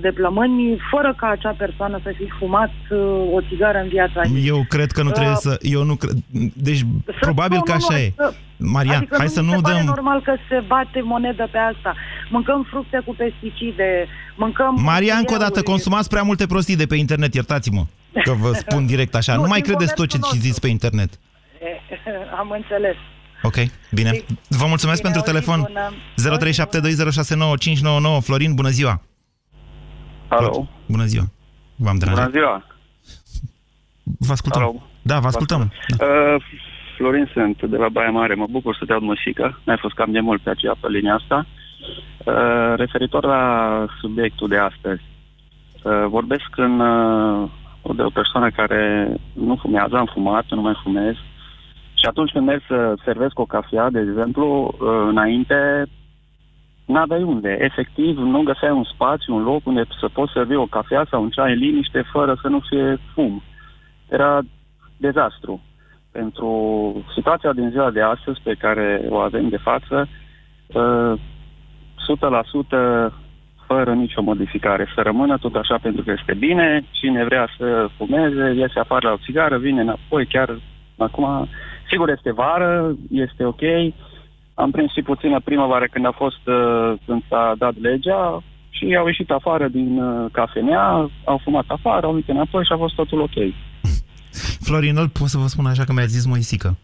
[0.00, 2.98] de plămâni, fără ca acea persoană să fi fumat uh,
[3.32, 4.46] o țigară în viața ei.
[4.46, 5.58] Eu cred că nu trebuie Uh, să...
[5.60, 6.12] Eu nu cred...
[6.54, 6.80] Deci,
[7.20, 8.02] probabil nu, că nu, așa nu, e.
[8.04, 9.84] adică- Marian, adică hai nu să mi nu se pare dăm...
[9.86, 11.94] normal că se bate monedă pe asta.
[12.30, 14.78] Mâncăm fructe cu pesticide, mâncăm...
[14.82, 15.70] Maria, încă o dată, cerealuri.
[15.70, 17.82] consumați prea multe prostii de pe internet, iertați-mă
[18.24, 19.34] că vă spun direct așa.
[19.34, 21.10] Nu, Nu, mai din credeți tot ce comerțul citiți pe internet.
[22.40, 22.96] Am înțeles.
[23.42, 23.54] Ok,
[23.92, 24.10] bine.
[24.48, 25.60] Vă mulțumesc Bine, pentru o zi telefon.
[25.60, 25.92] bună.
[28.20, 28.22] 0372069599.
[28.24, 29.02] Florin, bună ziua!
[30.36, 30.68] Alo.
[30.86, 31.24] Bună ziua!
[31.76, 32.30] V-am Bună deranjat?
[32.30, 32.64] ziua.
[34.18, 34.62] Vă ascultăm.
[34.62, 34.82] Alo.
[35.02, 35.72] Da, vă ascultăm.
[36.00, 36.44] Uh,
[36.96, 38.34] Florin sunt de la Baia Mare.
[38.34, 39.60] Mă bucur să te aud muzică.
[39.64, 41.46] N-ai fost cam de mult pe aceea pe linia asta.
[42.24, 45.02] Uh, referitor la subiectul de astăzi.
[45.82, 47.48] Uh, vorbesc în, uh,
[47.96, 51.14] de o persoană care nu fumează, am fumat, nu mai fumez.
[51.94, 55.86] Și atunci când merg să servesc o cafea, de exemplu, uh, înainte,
[56.84, 57.56] n-aveai unde.
[57.60, 61.30] Efectiv, nu găseai un spațiu, un loc unde să poți servi o cafea sau un
[61.30, 63.42] ceai în liniște fără să nu fie fum.
[64.08, 64.40] Era
[64.96, 65.60] dezastru.
[66.10, 66.50] Pentru
[67.14, 70.08] situația din ziua de astăzi pe care o avem de față,
[70.66, 71.20] uh,
[71.96, 73.12] 100%
[73.66, 74.86] fără nicio modificare.
[74.94, 79.12] Să rămână tot așa pentru că este bine, cine vrea să fumeze, iese afară la
[79.12, 80.58] o țigară, vine înapoi, chiar
[80.98, 81.48] acum,
[81.90, 83.62] sigur este vară, este ok,
[84.62, 88.42] am prins și puțină primăvară când a fost, uh, când s-a dat legea
[88.76, 90.82] și au ieșit afară din uh, cafenea,
[91.24, 93.36] au fumat afară, au venit înapoi și a fost totul ok.
[94.66, 96.76] Florinel, pot să vă spun așa că mi-a zis Moisică.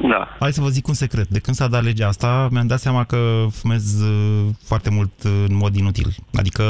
[0.00, 0.36] Da.
[0.40, 1.28] Hai să vă zic un secret.
[1.28, 5.44] De când s-a dat legea asta, mi-am dat seama că fumez uh, foarte mult uh,
[5.48, 6.14] în mod inutil.
[6.34, 6.62] Adică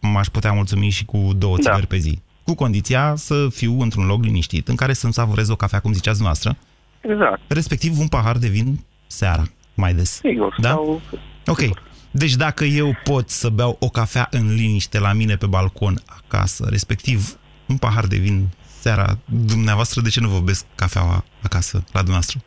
[0.00, 1.62] m-aș putea mulțumi și cu două Da.
[1.62, 2.18] țigări pe zi.
[2.44, 6.22] Cu condiția să fiu într-un loc liniștit, în care să-mi savurez o cafea, cum ziceați
[6.22, 6.56] noastră,
[7.00, 7.40] Exact.
[7.48, 9.42] respectiv un pahar de vin seara,
[9.78, 10.10] mai des.
[10.10, 10.54] Sigur.
[10.60, 10.68] Da?
[10.68, 11.00] Sau...
[11.46, 11.62] Ok.
[12.10, 16.66] Deci dacă eu pot să beau o cafea în liniște la mine pe balcon acasă,
[16.70, 17.38] respectiv
[17.68, 19.06] un pahar de vin seara,
[19.52, 22.38] dumneavoastră de ce nu vă besc cafeaua acasă la dumneavoastră?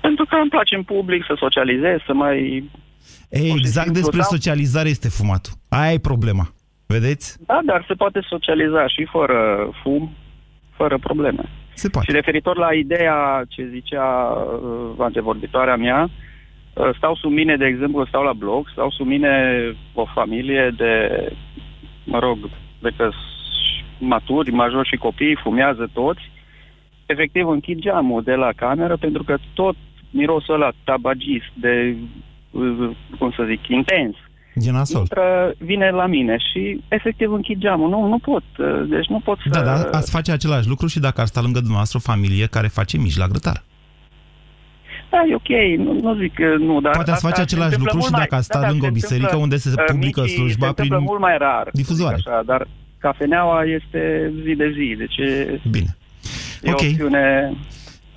[0.00, 2.36] Pentru că îmi place în public să socializez, să mai...
[3.28, 4.22] Ei, exact simplu, despre da.
[4.22, 5.52] socializare este fumatul.
[5.68, 6.52] Aia e problema.
[6.86, 7.36] Vedeți?
[7.46, 10.12] Da, dar se poate socializa și fără fum,
[10.76, 11.48] fără probleme.
[11.74, 12.06] Se poate.
[12.06, 16.27] Și referitor la ideea ce zicea uh, antevorbitoarea mea, uh,
[16.96, 19.30] stau sub mine, de exemplu, stau la bloc, stau sub mine
[19.94, 20.92] o familie de,
[22.04, 22.38] mă rog,
[22.78, 23.10] de că
[23.98, 26.20] maturi, majori și copii, fumează toți.
[27.06, 29.76] Efectiv închid geamul de la cameră pentru că tot
[30.10, 31.96] mirosul ăla tabagist de,
[32.50, 34.16] uh, cum să zic, intens,
[34.54, 35.00] E nasol.
[35.00, 37.88] intră, vine la mine și efectiv închid geamul.
[37.88, 38.42] Nu, nu pot.
[38.58, 39.48] uh, Deci nu pot să...
[39.48, 42.66] Da, da, ați face același lucru și dacă ar sta lângă dumneavoastră o familie care
[42.66, 43.62] face mici la grătar.
[45.10, 45.50] Da, e ok,
[45.84, 46.92] nu, nu zic că nu, dar...
[46.92, 48.64] Poate ați asta face se același întâmplă lucru și mult dacă mai- ați sta da,
[48.64, 51.06] da, lângă o se biserică întâmplă, unde se uh, publică micii slujba se întâmplă prin
[51.10, 51.64] mult mai rar.
[51.64, 52.14] să zic difuzoare.
[52.14, 52.68] Așa, dar
[52.98, 55.96] cafeneaua este zi de zi, deci e, Bine.
[56.62, 56.80] e Ok.
[56.80, 57.52] o opțiune...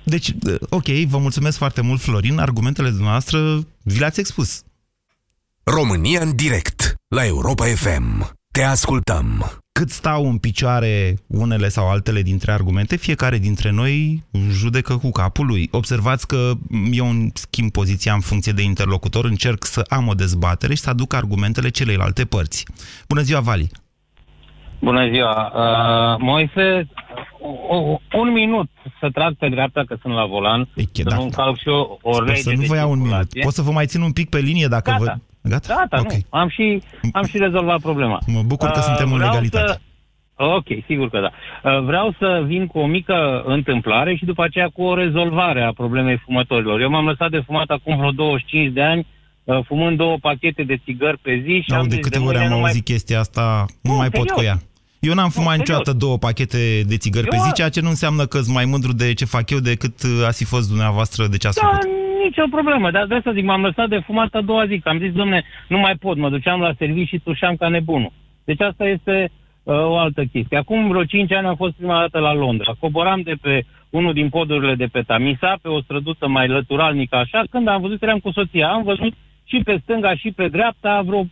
[0.04, 2.38] Deci, uh, ok, vă mulțumesc foarte mult, Florin.
[2.38, 3.38] Argumentele dumneavoastră
[3.82, 4.62] vi le-ați expus.
[5.64, 8.30] România în direct la Europa FM.
[8.52, 9.44] Te ascultăm.
[9.72, 15.46] Cât stau în picioare unele sau altele dintre argumente, fiecare dintre noi judecă cu capul
[15.46, 15.68] lui.
[15.70, 16.50] Observați că
[16.92, 20.90] eu îmi schimb poziția în funcție de interlocutor, încerc să am o dezbatere și să
[20.90, 22.64] aduc argumentele celeilalte părți.
[23.08, 23.68] Bună ziua, Vali!
[24.80, 25.52] Bună ziua.
[25.54, 26.88] Uh, Moise,
[27.68, 31.22] o, o, un minut să trag pe dreapta că sunt la volan, să da, nu
[31.22, 33.10] încalc și eu o Sper lege să nu de vă iau un minut.
[33.10, 33.42] circulație.
[33.42, 35.04] Pot să vă mai țin un pic pe linie dacă Gata.
[35.04, 35.31] vă...
[35.42, 35.74] Gata?
[35.74, 36.12] Gata, Ok.
[36.12, 36.18] nu.
[36.38, 38.18] Am și, am și rezolvat problema.
[38.26, 39.66] Mă bucur că Uh, suntem în vreau legalitate.
[39.66, 39.78] Să...
[40.36, 41.30] Ok, sigur că da.
[41.70, 45.72] Uh, Vreau să vin cu o mică întâmplare și după aceea cu o rezolvare a
[45.72, 46.80] problemei fumătorilor.
[46.80, 49.06] Eu m-am lăsat de fumat acum vreo 25 de ani,
[49.44, 52.26] uh, fumând două pachete de țigări pe zi și Au am de zis, câte ori
[52.26, 54.36] mâine am nu mai auzit chestia asta, nu, Nu, mai pot serios.
[54.38, 54.56] cu ea.
[55.00, 55.68] Eu n-am fumat serios.
[55.68, 58.64] niciodată două pachete de țigări pe Eu- zi, ceea ce nu înseamnă că sunt mai
[58.64, 61.66] mândru de ce fac eu decât uh, ați fi fost dumneavoastră de ce ați Da,
[61.68, 61.88] făcut.
[62.24, 64.98] Nicio problemă, dar de asta zic, m-am lăsat de fumat a doua zi, că am
[64.98, 68.12] zis, domne, nu mai pot, mă duceam la serviciu și tușeam ca nebunul.
[68.44, 69.30] Deci asta este
[69.62, 70.56] uh, o altă chestie.
[70.56, 72.72] Acum vreo 5 ani am fost prima dată la Londra.
[72.80, 77.42] Coboram de pe unul din podurile de pe Tamisa, pe o străduță mai lăturalnică așa,
[77.50, 79.12] când am văzut, eram cu soția, am văzut
[79.44, 81.26] și pe stânga și pe dreapta vreo 4-5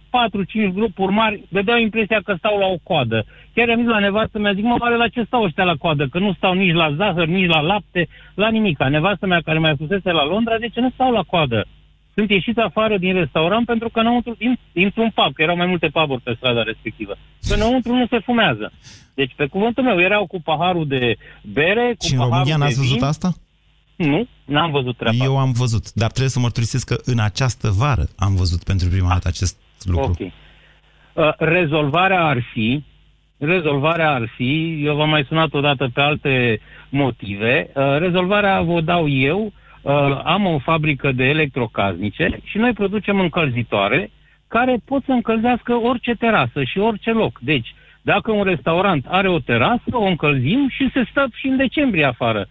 [0.73, 3.25] grupuri mari, vedeau impresia că stau la o coadă.
[3.55, 6.07] Chiar am zis la nevastă mea, zic, mă, oare la ce stau ăștia la coadă?
[6.07, 8.79] Că nu stau nici la zahăr, nici la lapte, la nimic.
[8.79, 11.66] Nevastă mea care mai fusese la Londra, de ce nu stau la coadă?
[12.14, 15.88] Sunt ieșit afară din restaurant pentru că înăuntru, din, dintr-un pub, că erau mai multe
[15.88, 17.16] puburi pe strada respectivă.
[17.49, 18.73] Că înăuntru nu se fumează.
[19.14, 21.16] Deci, pe cuvântul meu, erau cu paharul de
[21.53, 23.05] bere, cu Și în paharul România de n-ați văzut vin.
[23.05, 23.33] asta?
[24.06, 25.24] Nu, n-am văzut treaba.
[25.24, 29.08] Eu am văzut, dar trebuie să mărturisesc că în această vară am văzut pentru prima
[29.08, 30.10] dată acest lucru.
[30.10, 30.18] Ok.
[30.20, 32.84] Uh, rezolvarea ar fi,
[33.38, 39.08] rezolvarea ar fi, eu v-am mai sunat odată pe alte motive, uh, rezolvarea vă dau
[39.08, 44.10] eu, uh, am o fabrică de electrocasnice și noi producem încălzitoare
[44.48, 47.38] care pot să încălzească orice terasă și orice loc.
[47.40, 52.04] Deci, dacă un restaurant are o terasă, o încălzim și se stă și în decembrie
[52.04, 52.46] afară.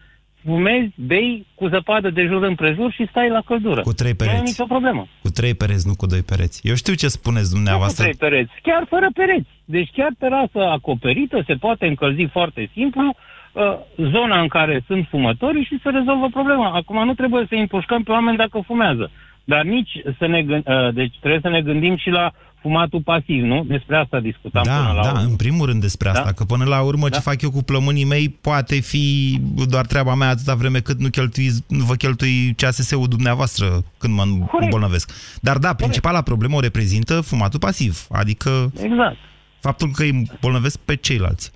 [0.45, 3.81] Fumezi, bei cu zăpadă de jur împrejur și stai la căldură.
[3.81, 4.43] Cu trei Nu e pereți.
[4.43, 5.07] nicio problemă.
[5.21, 6.67] Cu trei pereți, nu cu doi pereți.
[6.67, 8.03] Eu știu ce spuneți dumneavoastră.
[8.03, 9.49] Nu cu trei pereți, chiar fără pereți.
[9.65, 13.05] Deci chiar terasa acoperită se poate încălzi foarte simplu
[13.53, 13.63] uh,
[13.97, 16.71] zona în care sunt fumătorii și se rezolvă problema.
[16.73, 19.11] Acum nu trebuie să îi împușcăm pe oameni dacă fumează.
[19.43, 23.43] Dar nici să ne gând, uh, deci trebuie să ne gândim și la fumatul pasiv,
[23.43, 23.63] nu?
[23.67, 25.21] Despre asta discutam până Da, la da, urmă.
[25.21, 26.31] în primul rând despre asta, Da?
[26.31, 30.29] că până la urmă ce fac eu cu plămânii mei poate fi doar treaba mea
[30.29, 34.23] atâta vreme cât nu, cheltui, nu vă cheltui CSS-ul dumneavoastră când mă
[34.61, 35.11] îmbolnăvesc.
[35.41, 39.17] Dar da, principala problemă o reprezintă fumatul pasiv, adică Exact.
[39.59, 41.51] faptul că îi îmbolnăvesc pe ceilalți.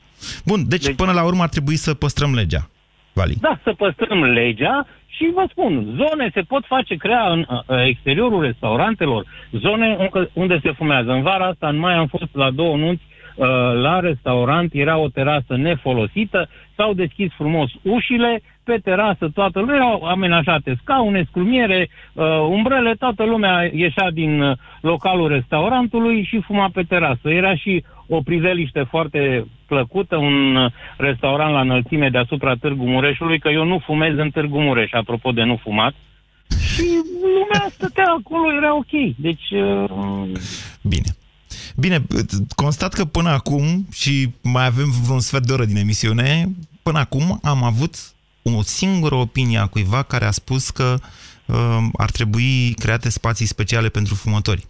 [0.45, 2.69] Bun, deci, deci până la urmă ar trebui să păstrăm legea,
[3.13, 3.37] Vali.
[3.41, 8.41] Da, să păstrăm legea și vă spun, zone se pot face, crea în uh, exteriorul
[8.41, 11.11] restaurantelor, zone unde, unde se fumează.
[11.11, 13.03] În vara asta, în mai, am fost la două nunți,
[13.35, 13.47] uh,
[13.81, 20.03] la restaurant, era o terasă nefolosită, s-au deschis frumos ușile, pe terasă toată lumea, erau
[20.03, 26.81] amenajate scaune, scrumiere, uh, umbrele, toată lumea ieșea din uh, localul restaurantului și fuma pe
[26.81, 27.29] terasă.
[27.29, 33.49] Era și o priveliște foarte plăcută, un uh, restaurant la înălțime deasupra Târgu Mureșului, că
[33.49, 35.93] eu nu fumez în Târgu Mureș, apropo de nu fumat.
[36.73, 36.83] Și
[37.21, 39.15] lumea stătea acolo, era ok.
[39.15, 39.49] Deci...
[39.51, 40.39] Uh,
[40.81, 41.09] Bine.
[41.75, 41.97] Bine,
[42.55, 46.45] constat că până acum, și mai avem vreun sfert de oră din emisiune,
[46.83, 47.95] până acum am avut
[48.43, 51.05] o singură opinie a cuiva care a spus că uh,
[51.97, 54.65] ar trebui create spații speciale pentru fumători.
[54.65, 54.67] 0372069599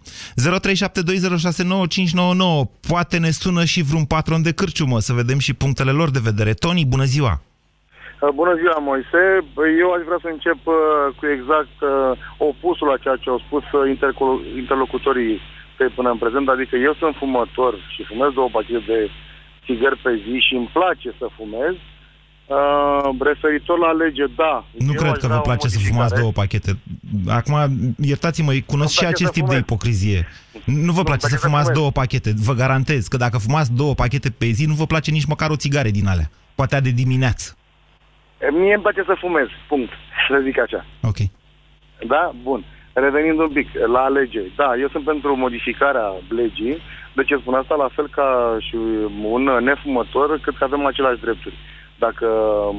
[2.88, 6.52] Poate ne sună și vreun patron de cârciumă să vedem și punctele lor de vedere.
[6.52, 7.40] Tony, bună ziua!
[8.20, 9.22] Uh, Bună ziua, Moise.
[9.82, 10.74] Eu aș vrea să încep uh,
[11.18, 11.90] cu exact uh,
[12.48, 15.40] opusul a ceea ce au spus uh, intercolo- interlocutorii
[15.76, 19.10] pe până în prezent, adică eu sunt fumător și fumez două pachete de
[19.64, 21.74] țigări pe zi și îmi place să fumez.
[21.74, 21.93] Uh,
[23.20, 24.64] referitor la lege, da.
[24.78, 25.94] Nu eu cred aș că vrea vă o place să modificare.
[25.94, 26.78] fumați două pachete.
[27.28, 27.54] Acum,
[28.00, 29.60] iertați-mă, cunosc și place acest să tip de fumez.
[29.60, 30.26] ipocrizie.
[30.64, 31.78] Nu vă place să place să fumați fumez.
[31.78, 32.30] două pachete.
[32.48, 35.56] Vă garantez că dacă fumați două pachete pe zi, nu vă place nici măcar o
[35.56, 36.30] țigare din alea.
[36.54, 37.56] Poate a de dimineață.
[38.40, 39.92] E, Mie îmi place să fumez, punct,
[40.28, 40.84] să zic așa.
[41.02, 41.18] Ok.
[42.06, 42.32] Da?
[42.42, 42.64] Bun.
[42.92, 44.42] Revenind un pic la lege.
[44.56, 46.76] Da, eu sunt pentru modificarea legii.
[47.16, 47.74] De ce spun asta?
[47.74, 48.76] La fel ca și
[49.36, 51.56] un nefumător, cred că avem aceleași drepturi.
[51.98, 52.78] Dacă um,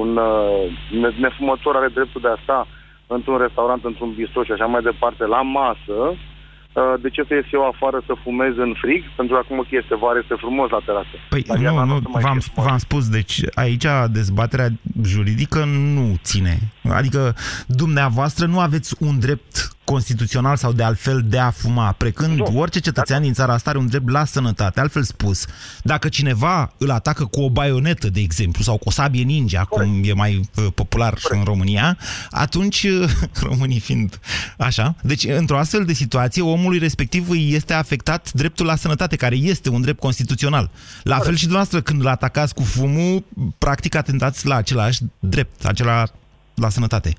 [0.00, 2.66] un uh, ne- nefumător are dreptul de a sta
[3.06, 7.48] într-un restaurant, într-un bistro și așa mai departe, la masă, uh, de ce să ies
[7.52, 9.02] eu afară să fumez în frig?
[9.16, 11.14] Pentru că acum ok, este vară, este frumos la terasă.
[11.28, 13.86] Păi Dar nu, iarna nu, o să mai v-am, fie v-am spus, deci aici
[14.18, 14.68] dezbaterea
[15.02, 15.64] juridică
[15.96, 16.54] nu ține.
[17.00, 17.34] Adică
[17.66, 19.54] dumneavoastră nu aveți un drept
[19.90, 22.58] constituțional sau de altfel de a fuma, precând nu.
[22.58, 24.80] orice cetățean din țara asta are un drept la sănătate.
[24.80, 25.46] Altfel spus,
[25.82, 29.90] dacă cineva îl atacă cu o baionetă, de exemplu, sau cu o sabie ninja, Corect.
[29.90, 31.30] cum e mai uh, popular Corect.
[31.30, 31.98] în România,
[32.30, 33.10] atunci, uh,
[33.48, 34.20] românii fiind
[34.58, 39.36] așa, deci într-o astfel de situație, omului respectiv îi este afectat dreptul la sănătate, care
[39.36, 40.70] este un drept constituțional.
[41.02, 43.24] La fel și dumneavoastră, când îl atacați cu fumul,
[43.58, 46.06] practic atentați la același drept, acela
[46.54, 47.14] la sănătate.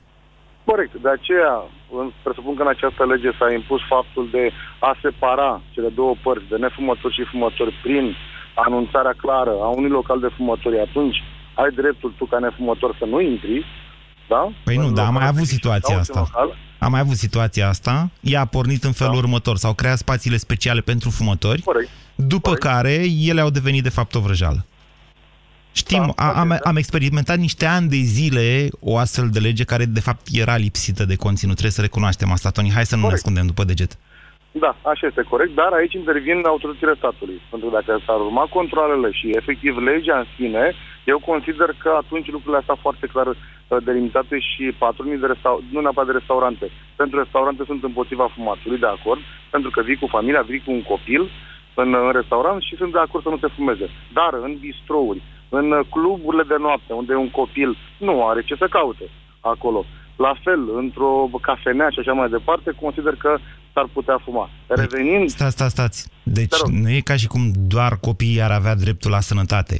[0.71, 0.93] Corect.
[1.05, 1.53] De aceea,
[1.99, 4.43] în- presupun că în această lege s-a impus faptul de
[4.89, 8.05] a separa cele două părți, de nefumători și fumători, prin
[8.65, 10.79] anunțarea clară a unui local de fumători.
[10.87, 11.17] Atunci
[11.61, 13.65] ai dreptul tu, ca nefumător, să nu intri,
[14.33, 14.41] da?
[14.63, 16.19] Păi nu, dar am mai avut situația sau asta.
[16.19, 16.57] în local.
[16.85, 19.19] Am mai avut situația asta, ea a pornit în felul da.
[19.19, 21.89] următor, s-au creat spațiile speciale pentru fumători, Corect.
[22.15, 22.63] după Corect.
[22.63, 22.93] care
[23.31, 24.65] ele au devenit de fapt o vrăjală.
[25.73, 29.99] Știm, da, am, am experimentat niște ani de zile o astfel de lege care de
[29.99, 31.55] fapt era lipsită de conținut.
[31.55, 32.71] Trebuie să recunoaștem asta, Tony.
[32.71, 33.21] Hai să nu ne Corect.
[33.21, 33.97] ascundem după deget.
[34.51, 37.41] Da, așa este corect, dar aici intervin autoritățile statului.
[37.49, 42.31] Pentru că dacă s-ar urma controlele și efectiv legea în sine, eu consider că atunci
[42.31, 43.37] lucrurile astea foarte clar uh,
[43.83, 46.65] delimitate și patronii de restaurante, nu neapărat de restaurante.
[46.95, 50.83] Pentru restaurante sunt împotriva fumatului, de acord, pentru că vii cu familia, vii cu un
[50.93, 51.21] copil
[51.73, 53.89] în, în restaurant și sunt de acord să nu se fumeze.
[54.13, 55.21] Dar în bistrouri,
[55.57, 59.05] în uh, cluburile de noapte, unde un copil nu are ce să caute
[59.39, 59.85] acolo,
[60.15, 63.37] la fel, într-o cafenea și așa mai departe, consider că
[63.73, 64.49] s-ar putea fuma.
[64.67, 65.29] Revenind...
[65.29, 66.09] Stați, stați, stați.
[66.23, 67.41] Deci nu e ca și cum
[67.75, 69.75] doar copiii ar avea dreptul la sănătate.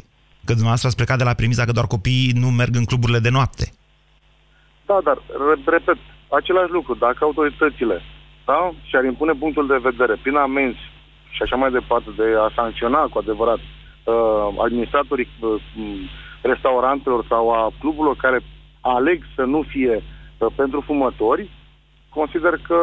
[0.45, 3.29] Că dumneavoastră ați plecat de la premisa că doar copiii nu merg în cluburile de
[3.29, 3.65] noapte.
[4.85, 5.97] Da, dar, re- repet,
[6.39, 6.93] același lucru.
[6.95, 8.01] Dacă autoritățile
[8.45, 10.83] da, și-ar impune punctul de vedere prin amenzi
[11.29, 13.80] și așa mai departe, de a sancționa cu adevărat uh,
[14.65, 15.81] administratorii uh, m,
[16.41, 18.39] restaurantelor sau a cluburilor care
[18.81, 20.03] aleg să nu fie
[20.37, 21.49] uh, pentru fumători,
[22.09, 22.75] consider că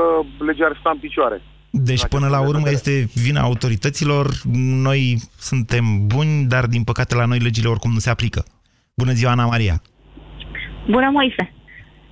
[0.44, 1.42] legea ar sta în picioare.
[1.70, 4.26] Deci, până la urmă, este vina autorităților.
[4.88, 8.44] Noi suntem buni, dar, din păcate, la noi legile oricum nu se aplică.
[8.94, 9.83] Bună ziua, Ana Maria!
[10.90, 11.52] Bună, Moise!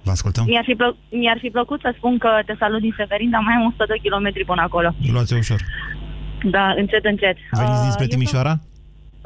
[0.02, 0.44] Vă ascultăm?
[0.44, 3.54] Mi-ar fi, plă- mi-ar fi plăcut să spun că te salut din Severin, dar mai
[3.54, 4.94] am 100 de kilometri până acolo.
[5.12, 5.60] Luați ușor.
[6.50, 7.36] Da, încet, încet.
[7.50, 8.48] Veniți dinspre eu Timișoara?
[8.48, 8.62] sunt-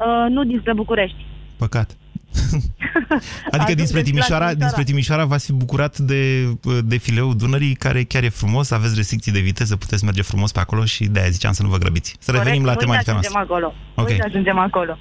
[0.05, 1.25] Uh, nu dinspre București.
[1.57, 1.97] Păcat.
[3.53, 4.53] adică dinspre la Timișoara, Timișoara.
[4.53, 9.31] dinspre Timișoara v-ați fi bucurat de uh, defileul Dunării, care chiar e frumos, aveți restricții
[9.31, 12.15] de viteză, puteți merge frumos pe acolo și de-aia ziceam să nu vă grăbiți.
[12.19, 13.39] Să revenim la Corect, tematica voi să noastră.
[13.39, 13.67] ajungem acolo.
[13.95, 14.07] Ok.
[14.07, 14.97] Voi să ajungem acolo.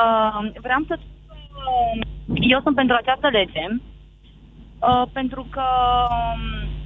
[0.00, 2.00] Uh, vreau să uh,
[2.52, 5.64] eu sunt pentru această lege uh, pentru că
[6.34, 6.81] um, uh,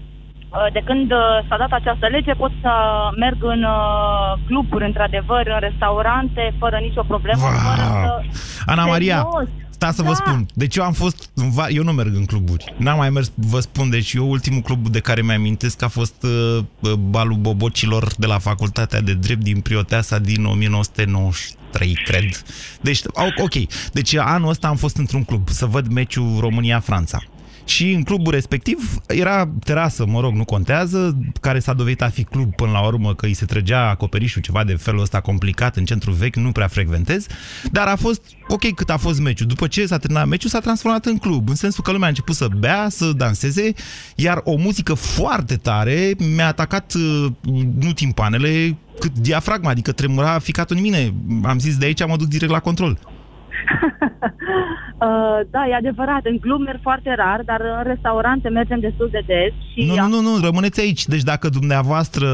[0.72, 2.70] de când uh, s-a dat această lege pot să
[3.18, 7.82] merg în uh, cluburi, într-adevăr, în restaurante, fără nicio problemă, fără
[8.30, 8.38] să...
[8.66, 9.48] Ana Maria, Serios?
[9.70, 10.14] sta să vă Da.
[10.14, 10.46] spun.
[10.54, 12.74] Deci eu am fost, în va- eu nu merg în cluburi.
[12.76, 16.58] N-am mai mers, vă spun, deci eu ultimul club de care mi-amintesc a fost uh,
[16.80, 22.24] uh, balul bobocilor de la Facultatea de Drept din Prioteasa din 1993, cred.
[22.80, 23.54] Deci, au- ok,
[23.92, 27.18] deci anul ăsta am fost într-un club să văd meciul România-Franța.
[27.66, 32.24] Și în clubul respectiv era terasă, mă rog, nu contează, care s-a dovedit a fi
[32.24, 35.84] club până la urmă, că îi se trăgea acoperișul ceva de felul ăsta complicat în
[35.84, 37.26] centru vechi, nu prea frecventez,
[37.72, 39.46] dar a fost ok cât a fost meciul.
[39.46, 42.34] După ce s-a terminat meciul, s-a transformat în club, în sensul că lumea a început
[42.34, 43.72] să bea, să danseze,
[44.14, 47.32] iar o muzică foarte tare mi-a atacat uh,
[47.80, 51.14] nu timpanele, cât diafragma, adică tremura ficatul în mine.
[51.42, 52.98] Am zis de aici mă duc direct la control.
[54.98, 59.22] Uh, da, e adevărat, în club merg foarte rar, dar în restaurante mergem destul de
[59.26, 59.52] des.
[59.72, 61.04] Și Nu, nu, nu, nu, rămâneți aici.
[61.06, 62.26] Deci dacă dumneavoastră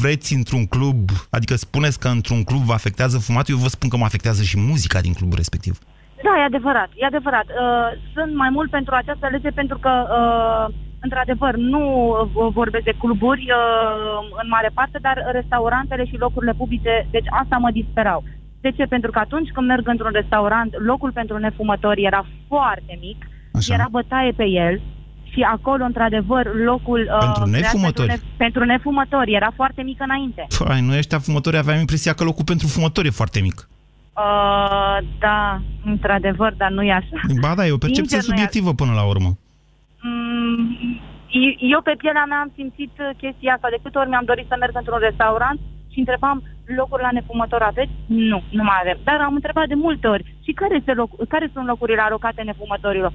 [0.00, 0.98] vreți într-un club,
[1.30, 4.58] adică spuneți că într-un club vă afectează fumatul, eu vă spun că mă afectează și
[4.58, 5.78] muzica din clubul respectiv.
[6.26, 7.46] Da, e adevărat, e adevărat.
[7.48, 12.98] Uh, sunt mai mult pentru această lege pentru că, uh, într-adevăr, nu uh, vorbesc de
[12.98, 18.24] cluburi uh, în mare parte, dar restaurantele și locurile publice, deci asta mă disperau.
[18.64, 18.84] De ce?
[18.94, 23.18] Pentru că atunci când merg într-un restaurant, locul pentru nefumători era foarte mic,
[23.52, 23.74] Așa.
[23.74, 24.80] era bătaie pe el
[25.32, 27.00] și acolo, într-adevăr, locul...
[27.00, 28.08] uh, Pentru creat nefumători?
[28.08, 30.46] Pentru, ne- pentru nefumători, era foarte mic înainte.
[30.58, 33.68] Păi, noi ăștia fumători aveam impresia că locul pentru fumători e foarte mic.
[34.24, 37.20] Uh, da, într-adevăr, dar nu e așa.
[37.40, 39.30] Ba da, e o percepție Sincer, nu e subiectivă până la urmă.
[40.02, 40.76] Mm,
[41.72, 43.68] eu pe pielea mea am simțit uh, chestia asta.
[43.74, 45.58] De câte ori mi-am dorit să merg într-un restaurant
[45.92, 47.92] și întrebam locuri la nefumător aveți?
[48.06, 48.98] Nu, nu mai avem.
[49.04, 50.24] Dar am întrebat de multe ori.
[50.44, 53.12] Și care, este loc- care sunt locurile alocate nefumătorilor?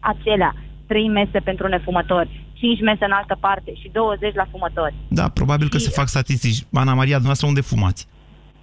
[0.00, 0.54] Acelea.
[0.86, 4.94] Trei mese pentru nefumători, cinci mese în altă parte și 20 la fumători.
[5.08, 6.58] Da, probabil că se fac statistici.
[6.72, 8.06] Ana Maria, dumneavoastră unde fumați?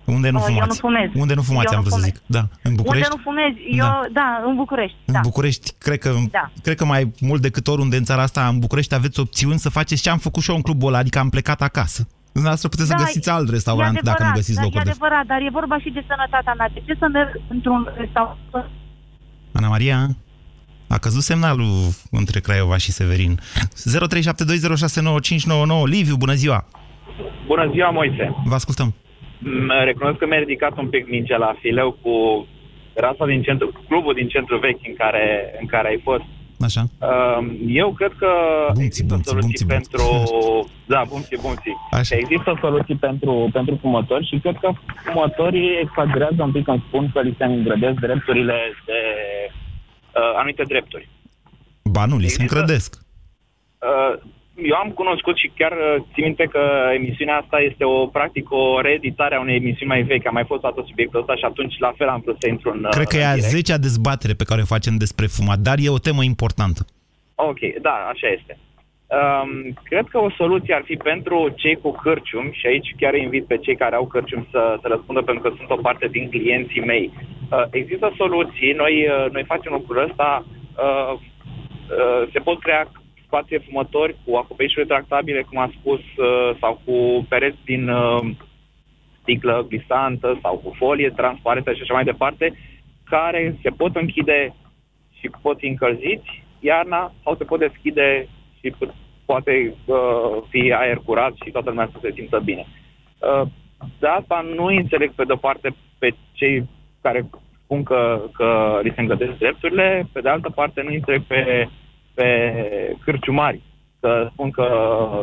[0.06, 0.70] Unde nu Oh, eu fumați?
[0.70, 1.10] nu fumez.
[1.22, 2.14] Unde nu fumați, Eu am nu vrut să fumez.
[2.14, 2.22] zic.
[2.26, 3.10] Da, în București?
[3.12, 3.54] Unde nu fumez?
[3.72, 4.02] Eu, Da.
[4.14, 4.98] da, în București.
[5.06, 5.20] În da.
[5.24, 6.52] București, cred că, Da.
[6.64, 10.02] cred că mai mult decât oriunde în țara asta, în București aveți opțiuni să faceți
[10.02, 12.08] ce am făcut și eu în clubul ăla, adică am plecat acasă.
[12.32, 14.84] Dumneavoastră puteți să Da, găsiți alt e restaurant dacă nu adevărat, găsiți da, locuri E
[14.84, 16.70] de adevărat, dar e vorba și de sănătatea mea.
[16.74, 18.38] De ce să merg într-un restaurant
[19.54, 20.08] Ana Maria,
[20.88, 21.72] a căzut semnalul
[22.12, 23.38] între Craiova și Severin.
[23.38, 23.42] 0372069599.
[25.86, 26.66] Liviu, bună ziua!
[27.48, 28.36] Bună ziua, Moise.
[28.46, 28.94] Vă ascultăm.
[29.40, 32.48] Mm, Recunosc că mi-a ridicat un pic mingea la fileu cu
[32.94, 36.24] rasa din centru, clubul din centru vechi în care, în care ai fost.
[36.60, 36.84] Așa.
[37.10, 38.28] Um, Eu cred că
[38.66, 40.04] Bumții, există bumții, soluții bumții, pentru...
[40.94, 41.76] Da, bumții, bumții.
[41.92, 42.16] Așa.
[42.16, 44.72] Există soluții pentru, pentru fumători și cred că
[45.06, 49.00] fumătorii exagerează un pic când spun că li se îngrădesc drepturile de
[50.16, 51.10] uh, anumite drepturi.
[51.84, 52.96] Ba nu, li se Există- încrădesc.
[53.90, 54.20] Uh,
[54.64, 56.62] eu am cunoscut și chiar uh, țin minte că
[56.94, 60.28] emisiunea asta este o, practic, o reeditare a unei emisiuni mai vechi.
[60.28, 62.84] Am mai fost toată subiectul ăsta și atunci la fel am vrut să intru în...
[62.84, 63.54] uh, Cred că e în a direct.
[63.56, 66.82] zecea dezbatere pe care o facem despre fumat, dar e o temă importantă.
[67.36, 68.58] Ok, da, așa este.
[69.20, 73.46] Um, cred că o soluție ar fi pentru cei cu cârciumi, și aici chiar invit
[73.46, 76.86] pe cei care au cârciumi să, să răspundă, pentru că sunt o parte din clienții
[76.86, 77.12] mei.
[77.52, 80.46] Uh, există soluții, noi, uh, noi facem lucrul ăsta,
[80.86, 82.92] uh, uh, se pot crea
[83.30, 88.20] spații fumători cu acoperișuri retractabile, cum am spus, uh, sau cu pereți din uh,
[89.22, 92.54] sticlă glisantă sau cu folie transparentă și așa mai departe,
[93.04, 94.54] care se pot închide
[95.20, 98.28] și pot fi încălziți iarna sau se pot deschide
[98.60, 98.96] și pu-
[99.26, 102.66] poate uh, fi aer curat și toată lumea să se simtă bine.
[103.20, 103.48] Uh,
[104.00, 106.70] de asta nu înțeleg pe de-o parte pe cei
[107.02, 107.30] care
[107.64, 111.70] spun că, că li se îngădesc drepturile, pe de altă parte nu înțeleg pe,
[112.20, 112.32] pe
[113.04, 113.62] cârciumari
[114.00, 114.68] că spun că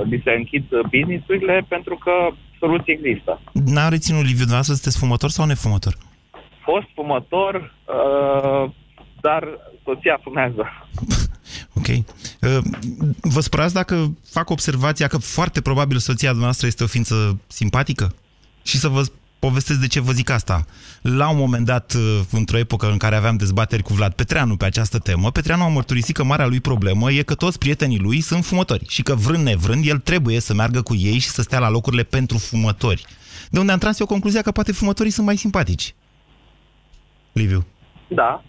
[0.04, 2.12] li se închid business-urile pentru că
[2.58, 3.40] soluții există.
[3.52, 5.94] N-am reținut, Liviu, dumneavoastră sunteți fumător sau nefumător?
[6.64, 8.70] Fost fumător, uh,
[9.20, 9.42] dar
[9.84, 10.64] soția fumează.
[11.74, 11.86] Ok.
[11.86, 12.58] Uh,
[13.20, 18.14] vă spărați dacă fac observația că foarte probabil soția dumneavoastră este o ființă simpatică?
[18.62, 19.02] Și să vă
[19.38, 20.64] povestesc de ce vă zic asta.
[21.02, 24.64] La un moment dat, uh, într-o epocă în care aveam dezbateri cu Vlad Petreanu pe
[24.64, 28.44] această temă, Petreanu a mărturisit că marea lui problemă e că toți prietenii lui sunt
[28.44, 31.70] fumători și că vrând nevrând, el trebuie să meargă cu ei și să stea la
[31.70, 33.04] locurile pentru fumători.
[33.50, 35.94] De unde am tras eu concluzia că poate fumătorii sunt mai simpatici.
[37.32, 37.66] Liviu.
[38.08, 38.44] Da.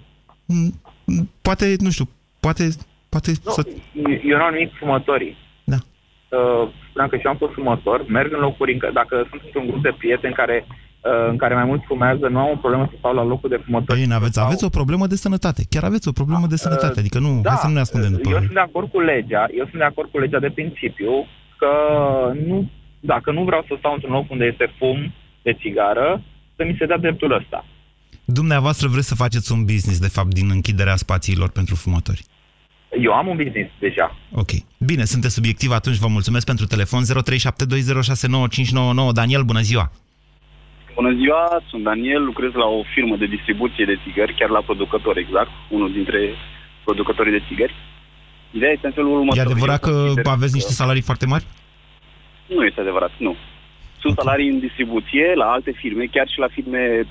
[1.41, 2.09] Poate, nu știu,
[2.39, 2.69] poate...
[3.09, 3.67] poate Nu, să...
[4.23, 5.37] eu nu am nimic fumătorii.
[5.63, 5.75] Da.
[6.29, 9.41] Uh, spuneam că și eu am fost fumător, merg în locuri, în, că- dacă sunt
[9.45, 12.85] într-un grup de prieteni care, uh, în care mai mulți fumează, nu am o problemă
[12.91, 13.99] să stau la locul de fumători.
[14.01, 15.61] Bine, aveți, aveți o problemă de sănătate.
[15.73, 16.99] Chiar aveți o problemă de sănătate.
[16.99, 19.43] Adică nu, da, hai să nu ne ascundem după eu sunt de acord cu legea,
[19.59, 21.11] eu sunt de acord cu legea de principiu
[21.61, 21.71] că
[22.49, 22.57] nu,
[23.11, 24.97] dacă nu vreau să stau într-un loc unde este fum
[25.41, 26.07] de țigară,
[26.55, 27.59] să mi se dea dreptul ăsta.
[28.25, 32.21] Dumneavoastră vreți să faceți un business, de fapt, din închiderea spațiilor pentru fumători.
[32.89, 34.15] Eu am un business deja.
[34.31, 34.49] Ok.
[34.79, 37.07] Bine, sunteți subiectiv, atunci vă mulțumesc pentru telefon 0372069599.
[39.11, 39.91] Daniel, bună ziua!
[40.95, 45.17] Bună ziua, sunt Daniel, lucrez la o firmă de distribuție de țigări, chiar la producător
[45.17, 46.19] exact, unul dintre
[46.83, 47.73] producătorii de țigări.
[48.51, 49.37] Ideea este în felul următor.
[49.37, 51.45] E adevărat Eu că consider aveți niște salarii foarte mari?
[52.45, 53.35] Nu este adevărat, nu.
[53.99, 57.07] Sunt salarii în distribuție la alte firme, chiar și la firme,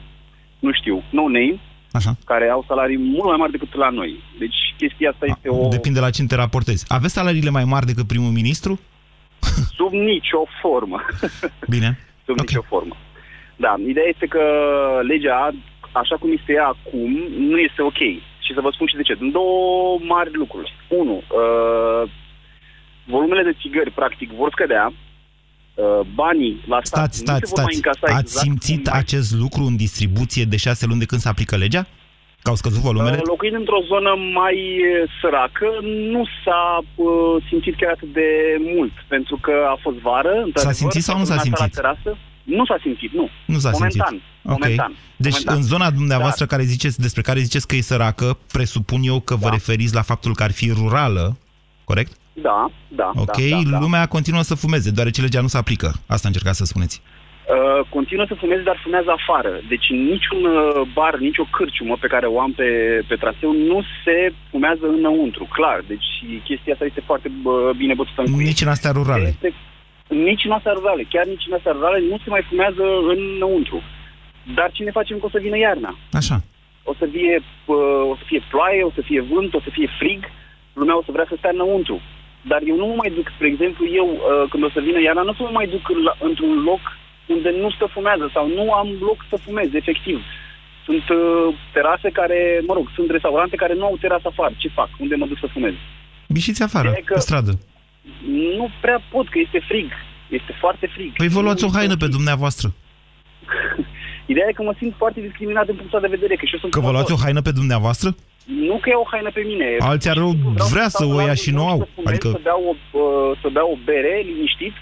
[0.58, 1.60] nu știu, no-name,
[1.92, 2.16] Așa.
[2.24, 4.22] care au salarii mult mai mari decât la noi.
[4.38, 5.68] Deci chestia asta este o...
[5.68, 6.84] Depinde la cine te raportezi.
[6.88, 8.80] Aveți salariile mai mari decât primul ministru?
[9.76, 11.04] Sub nicio formă.
[11.74, 11.98] Bine.
[12.24, 12.44] Sub okay.
[12.46, 12.96] nicio formă.
[13.56, 14.42] Da, ideea este că
[15.02, 15.50] legea,
[15.92, 18.00] așa cum este ea acum, nu este ok.
[18.44, 19.14] Și să vă spun și de ce.
[19.14, 20.72] Sunt două mari lucruri.
[20.88, 22.10] Unu, uh,
[23.04, 24.92] volumele de țigări, practic, vor scădea.
[25.76, 27.86] Uh, banii la stat Stați, nu stați, se vor mai stați.
[27.86, 31.20] încasa Ați exact simțit cum mai- acest lucru în distribuție de șase luni de când
[31.20, 31.86] se aplică legea?
[32.42, 33.16] Că au scăzut volumele?
[33.16, 34.10] Uh, Locuind într-o zonă
[34.40, 35.68] mai uh, săracă,
[36.14, 36.62] nu s-a
[36.94, 37.08] uh,
[37.48, 38.28] simțit chiar atât de
[38.74, 41.82] mult, pentru că a fost vară, într-adevăr, simțit sau nu s-a toată lumea simțit?
[41.82, 42.18] La terasă.
[42.42, 43.28] Nu s-a simțit, nu.
[43.46, 44.26] Nu s-a momentan, simțit.
[44.42, 44.92] Momentan.
[45.16, 45.56] Deci momentan.
[45.56, 49.48] în zona dumneavoastră care ziceți, despre care ziceți că e săracă, presupun eu că vă
[49.48, 51.36] referiți la faptul că ar fi rurală,
[51.84, 52.12] corect?
[52.42, 53.10] Da, da.
[53.14, 53.78] Ok, da, da, da.
[53.78, 55.92] lumea continuă să fumeze, deoarece legea nu se aplică.
[56.06, 57.02] Asta încercați să spuneți.
[57.54, 59.52] Uh, continuă să fumeze, dar fumează afară.
[59.68, 62.68] Deci în niciun uh, bar, nicio cârciumă pe care o am pe,
[63.08, 65.84] pe traseu nu se fumează înăuntru, clar.
[65.86, 66.08] Deci
[66.44, 68.46] chestia asta este foarte uh, bine bătută în cuie.
[68.46, 69.28] Nici în astea rurale.
[69.28, 69.52] Este,
[70.08, 73.82] nici în astea rurale, chiar nici în astea rurale nu se mai fumează înăuntru.
[74.54, 75.98] Dar ce ne facem că o să vină iarna?
[76.12, 76.36] Așa.
[76.82, 77.34] O să fie,
[77.64, 80.20] uh, o să fie ploaie, o să fie vânt, o să fie frig,
[80.72, 82.00] lumea o să vrea să stea înăuntru.
[82.50, 85.22] Dar eu nu mă mai duc, spre exemplu, eu, uh, când o să vină iarna,
[85.26, 86.80] nu o să mă mai duc la, într-un loc
[87.34, 90.18] unde nu stă fumează sau nu am loc să fumez, efectiv.
[90.86, 92.38] Sunt uh, terase care,
[92.68, 94.54] mă rog, sunt restaurante care nu au terasă afară.
[94.56, 94.88] Ce fac?
[94.98, 95.74] Unde mă duc să fumez?
[96.28, 97.52] Bișiți afară, Ideea e că- pe stradă.
[98.58, 99.88] Nu prea pot, că este frig.
[100.28, 101.12] Este foarte frig.
[101.16, 102.68] Păi vă luați o Nu- haină pe dumneavoastră.
[104.32, 106.58] Ideea e că mă simt foarte discriminat din punctul ăsta de vedere, că și eu
[106.60, 108.14] sunt Că vă luați o haină pe dumneavoastră?
[108.46, 109.66] Nu că iau o haină pe mine.
[109.78, 111.78] Alții ar Vreau vrea să stau o la ia un și nu loc au.
[111.78, 114.74] Să, fumez, Adică să, beau o, uh, să beau o bere liniștit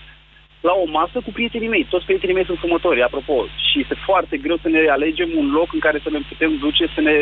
[0.69, 1.85] la o masă cu prietenii mei.
[1.93, 3.37] Toți prietenii mei sunt fumători, apropo.
[3.69, 6.85] Și este foarte greu să ne alegem un loc în care să ne putem duce,
[6.95, 7.15] să ne...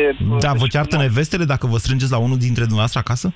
[0.45, 3.27] Da, vă ceartă nevestele dacă vă strângeți la unul dintre dumneavoastră acasă?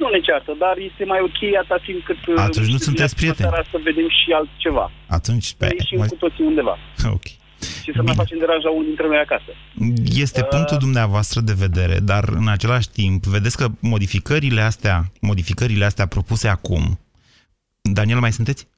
[0.00, 2.20] Nu ne ceartă, dar este mai ok atâta timp cât...
[2.26, 3.48] uh, Atunci nu știu, sunteți dimineața prieteni.
[3.48, 4.86] seara Să vedem și altceva.
[5.18, 6.74] Atunci, Să pe, ieșim mai- cu toții undeva.
[7.16, 7.26] ok.
[7.82, 9.50] Și să ne facem deranj la unul dintre noi acasă.
[10.04, 16.06] Este punctul dumneavoastră de vedere, dar în același timp, vedeți că modificările astea, modificările astea
[16.06, 16.98] propuse acum,
[17.82, 18.68] Daniel, mai sunteți?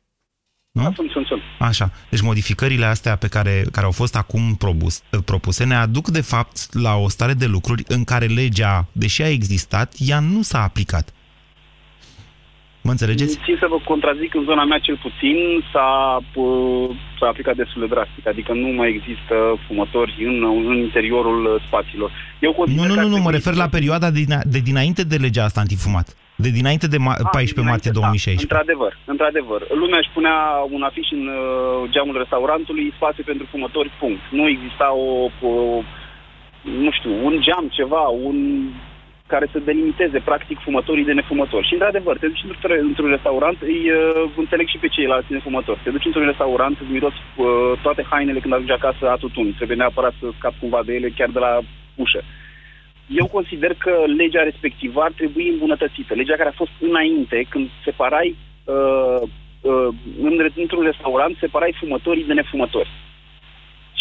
[0.72, 0.82] Nu?
[0.82, 1.42] Sunt, sunt, sunt.
[1.58, 1.90] Așa.
[2.10, 6.74] Deci modificările astea pe care, care au fost acum propus, propuse ne aduc de fapt
[6.74, 11.12] la o stare de lucruri în care legea, deși a existat, ea nu s-a aplicat.
[12.86, 13.38] Mă înțelegeți?
[13.44, 15.36] Țin să vă contrazic, în zona mea cel puțin
[15.72, 15.90] s-a,
[16.34, 19.34] uh, s-a aplicat destul de drastic, adică nu mai există
[19.66, 20.36] fumători în,
[20.70, 22.10] în interiorul uh, spațiilor.
[22.46, 24.20] Eu consider Nu, nu, că nu, ar nu, mă trebui refer să- la perioada de,
[24.24, 26.16] dina- de dinainte de legea asta antifumat.
[26.44, 28.46] De dinainte de ma- Ah, 14 martie dinainte, 2016.
[28.46, 29.60] Da, într-adevăr, într-adevăr.
[29.82, 30.36] Lumea își punea
[30.76, 34.22] un afiș în uh, geamul restaurantului, spațiu pentru fumători, punct.
[34.38, 35.08] Nu exista o,
[35.50, 35.52] o,
[36.84, 38.38] nu știu, un geam, ceva, un
[39.32, 41.66] care să delimiteze, practic, fumătorii de nefumători.
[41.66, 45.82] Și, într-adevăr, te duci într-un, într-un restaurant, îi uh, înțeleg și pe ceilalți nefumători.
[45.84, 47.46] Te duci într-un restaurant, îți miros uh,
[47.82, 49.46] toate hainele când ajungi acasă a tutun.
[49.58, 51.52] Trebuie neapărat să scapi cumva de ele, chiar de la
[51.94, 52.20] ușă.
[53.20, 56.14] Eu consider că legea respectivă ar trebui îmbunătățită.
[56.14, 58.28] Legea care a fost înainte, când separai
[58.64, 59.20] uh,
[59.70, 59.88] uh,
[60.26, 62.90] în, într-un restaurant separai fumătorii de nefumători.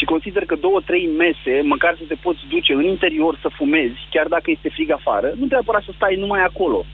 [0.02, 4.00] Și consider că două, trei mese, măcar să te poți duce în interior să fumezi,
[4.10, 6.86] chiar dacă este frig afară, nu trebuie să stai numai acolo.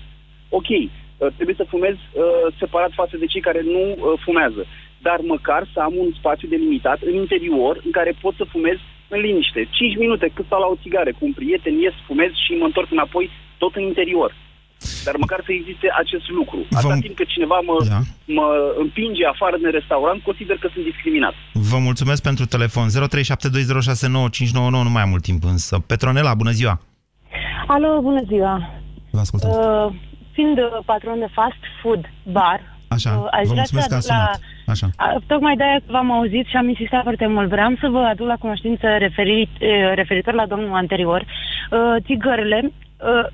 [0.50, 0.88] Ok, uh,
[1.36, 4.66] trebuie să fumezi uh, separat față de cei care nu uh, fumează,
[5.02, 8.78] dar măcar să am un spațiu delimitat în interior în care pot să fumez
[9.08, 9.68] în liniște.
[9.72, 12.92] 5 minute cât stau la o țigară cu un prieten, ies, fumez și mă întorc
[12.92, 14.36] înapoi tot în interior.
[15.06, 16.60] Dar măcar să existe acest lucru.
[16.72, 18.00] Atâta Vă- timp cât cineva mă, Da.
[18.40, 18.48] mă
[18.84, 21.34] împinge afară din restaurant, consider că sunt discriminat.
[21.54, 22.88] Vă mulțumesc pentru telefon.
[22.90, 25.74] 0372069599, nu mai am mult timp însă.
[25.90, 26.76] Petronela, bună ziua!
[27.68, 28.56] Alo, bună ziua!
[29.12, 29.50] Vă ascultăm.
[29.50, 29.94] Uh,
[30.32, 33.96] fiind uh, patron de fast food bar, Așa, uh, aș vă vrea mulțumesc să că
[33.96, 34.40] aduc ați la, sunat.
[34.74, 34.88] Așa.
[34.96, 37.50] a, tocmai de-aia v-am auzit și am insistat foarte mult.
[37.50, 41.22] Vreau să vă aduc la cunoștință referit, uh, referitor la domnul anterior.
[41.26, 42.72] Uh, țigările uh,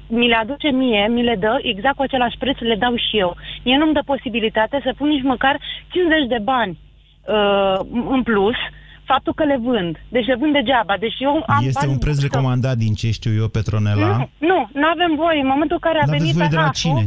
[0.08, 3.36] mi le aduce mie, mi le dă exact cu același preț, le dau și eu.
[3.64, 5.60] Mie nu-mi dă posibilitate să pun nici măcar
[5.92, 6.80] 50 de bani
[7.28, 8.56] uh, în plus
[9.04, 9.94] faptul că le vând.
[10.10, 10.96] Deci le vând degeaba.
[11.00, 14.08] Deci eu am Este bani un preț să- recomandat din ce știu eu, Petronela.
[14.08, 15.40] Nu, nu, nu avem voie.
[15.40, 17.04] În momentul în care a N-aveți venit voie de la ANAF-ul, cine?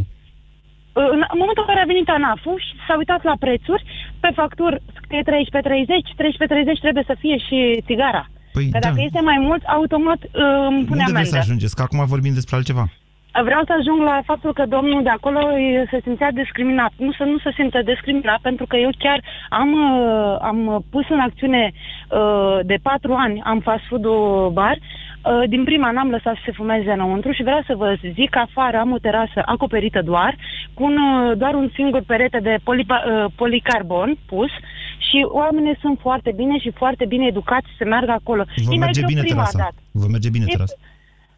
[0.92, 3.82] În în momentul în care a venit ANAF-ul și s-a uitat la prețuri,
[4.20, 4.70] pe factur
[5.02, 5.28] scrie 13,30,
[6.22, 8.22] 13,30 trebuie să fie și țigara.
[8.56, 8.88] Păi, Că da.
[8.88, 10.30] dacă este mai mult, automat uh,
[10.70, 11.38] îmi pune Unde vreți să amendă.
[11.38, 11.74] ajungeți?
[11.76, 12.86] Că acum vorbim despre altceva.
[13.48, 16.92] Vreau să ajung la faptul că domnul de acolo e, se simțea discriminat.
[16.96, 21.18] Nu să nu se simtă discriminat, pentru că eu chiar am, uh, am pus în
[21.18, 24.06] acțiune uh, de patru ani, am fast food
[24.52, 24.76] bar.
[24.78, 28.38] Uh, Din prima n-am lăsat să se fumeze înăuntru și vreau să vă zic că
[28.38, 30.36] afară am o terasă acoperită doar,
[30.74, 34.50] cu un, uh, doar un singur perete de polipa, uh, policarbon pus
[34.98, 38.42] și oamenii sunt foarte bine și foarte bine educați să meargă acolo.
[38.44, 39.58] Vă Ei merg merge eu bine prima terasa.
[39.58, 39.78] dată.
[39.90, 40.74] Vă merge bine E- terasa.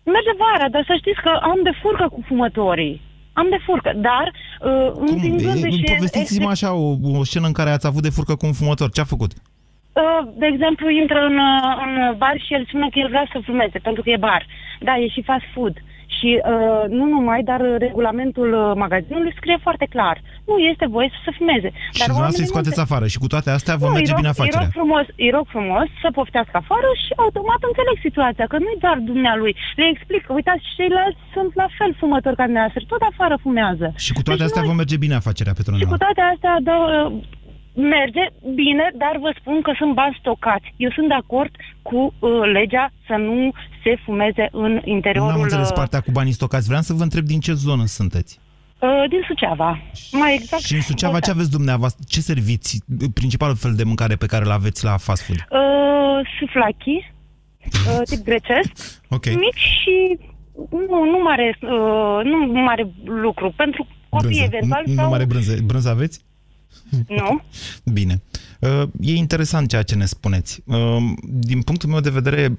[0.04, 3.00] Merge vara, dar să știți că am de furcă cu fumătorii.
[3.32, 5.82] Am de furcă, dar uh, împingându-și...
[5.84, 8.90] E, Povestiți-mă așa o, o scenă în care ați avut de furcă cu un fumător.
[8.90, 9.32] Ce a făcut?
[9.32, 13.40] Uh, de exemplu, intră în, uh, în bar și el spune că el vrea să
[13.44, 14.46] fumeze, pentru că e bar.
[14.80, 15.74] Da, e și fast food.
[16.18, 20.16] Și uh, nu numai, dar uh, regulamentul uh, magazinului scrie foarte clar.
[20.50, 21.68] Nu este voie să se fumeze.
[21.70, 24.12] Și Dar dumneavoastră oamenii îi scoateți nu afară și cu toate astea vă nu, merge
[24.12, 24.66] îi rog, bine Îi afacerea.
[24.66, 28.98] rog, frumos, îi rog frumos să poftească afară și automat înțeleg situația, că nu-i doar
[29.10, 29.52] dumnealui.
[29.80, 33.86] Le explic că, uitați, și ceilalți sunt la fel fumători ca dumneavoastră, tot afară fumează.
[34.04, 35.96] Și cu toate astea vă merge bine afacerea, Și cu Petronela.
[36.04, 36.76] toate astea dă,
[37.94, 38.24] merge
[38.54, 40.74] bine, dar vă spun că sunt bani stocați.
[40.76, 41.50] Eu sunt de acord
[41.82, 43.52] cu uh, legea să nu
[43.82, 45.30] se fumeze în interiorul...
[45.30, 46.66] Nu am înțeles uh, partea cu banii stocați.
[46.66, 48.38] Vreau să vă întreb din ce zonă sunteți.
[48.80, 49.80] uh, din Suceava.
[50.12, 50.62] Mai exact.
[50.62, 52.04] Și în Suceava ce aveți dumneavoastră?
[52.08, 52.82] Ce serviți?
[53.14, 55.38] Principalul fel de mâncare pe care îl aveți la fast food?
[55.50, 57.12] Uh, suflachi,
[57.88, 58.70] uh, tip grecesc,
[59.16, 59.24] Ok.
[59.26, 60.18] mic și
[60.70, 63.52] nu, nu mare, uh, nu mare lucru.
[63.56, 64.44] Pentru copii Brânză.
[64.44, 65.04] eventual Nu, sau...
[65.04, 65.56] nu mare brânză.
[65.64, 66.26] Brânză aveți?
[67.08, 67.42] Nu.
[67.92, 68.22] Bine.
[68.58, 70.62] Uh, E interesant ceea ce ne spuneți.
[70.64, 72.58] Uh, Din punctul meu de vedere,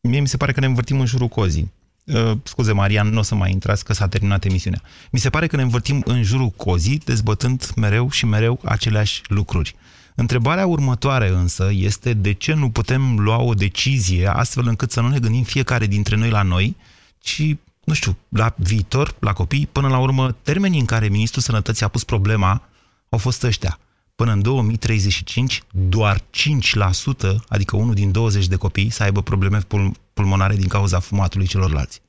[0.00, 1.72] mie mi se pare că ne învârtim în jurul cozii.
[2.04, 4.82] Uh, Scuze, Marian, nu o să mai intrați că s-a terminat emisiunea.
[5.10, 9.74] Mi se pare că ne învârtim în jurul cozii, dezbătând mereu și mereu aceleași lucruri.
[10.14, 15.08] Întrebarea următoare însă este de ce nu putem lua o decizie astfel încât să nu
[15.08, 16.76] ne gândim fiecare dintre noi la noi,
[17.18, 21.84] ci, nu știu, la viitor, la copii, până la urmă, termenii în care Ministrul Sănătății
[21.84, 22.62] a pus problema
[23.14, 23.78] au fost ăștia.
[24.14, 26.22] Până în 2035, doar 5%,
[27.48, 32.00] adică unul din 20 de copii, să aibă probleme pul- pulmonare din cauza fumatului celorlalți.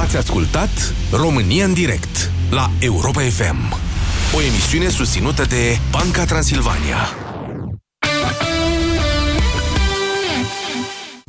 [0.00, 3.74] Ați ascultat România în direct la Europa FM.
[4.34, 6.96] O emisiune susținută de Banca Transilvania.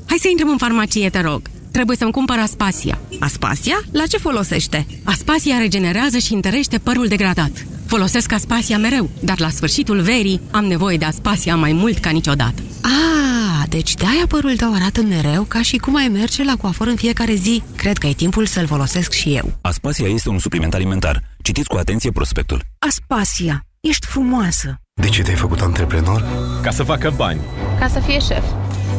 [0.08, 1.42] Hai să intrăm în farmacie, te rog.
[1.72, 3.00] Trebuie să-mi cumpăr Aspasia.
[3.20, 3.82] Aspasia?
[3.92, 4.88] La ce folosește?
[5.04, 7.66] Aspasia regenerează și întărește părul degradat.
[7.94, 12.62] Folosesc Aspasia mereu, dar la sfârșitul verii am nevoie de Aspasia mai mult ca niciodată.
[12.82, 16.96] Ah, deci de-aia părul tău arată mereu ca și cum ai merge la coafor în
[16.96, 17.64] fiecare zi.
[17.76, 19.58] Cred că e timpul să-l folosesc și eu.
[19.62, 21.24] Aspasia este un supliment alimentar.
[21.42, 22.62] Citiți cu atenție prospectul.
[22.80, 24.80] Aspasia, ești frumoasă.
[25.02, 26.26] De ce te-ai făcut antreprenor?
[26.62, 27.40] Ca să facă bani.
[27.80, 28.44] Ca să fie șef.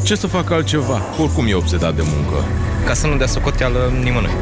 [0.05, 1.01] Ce să facă altceva?
[1.21, 2.45] Oricum e obsedat de muncă.
[2.87, 4.35] Ca să nu dea socoteală nimănui.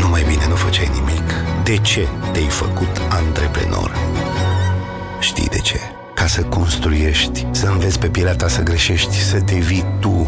[0.00, 1.57] Nu mai bine nu făceai nimic.
[1.68, 3.92] De ce te-ai făcut antreprenor?
[5.20, 5.78] Știi de ce?
[6.14, 10.26] Ca să construiești, să înveți pe pielea ta să greșești, să devii tu.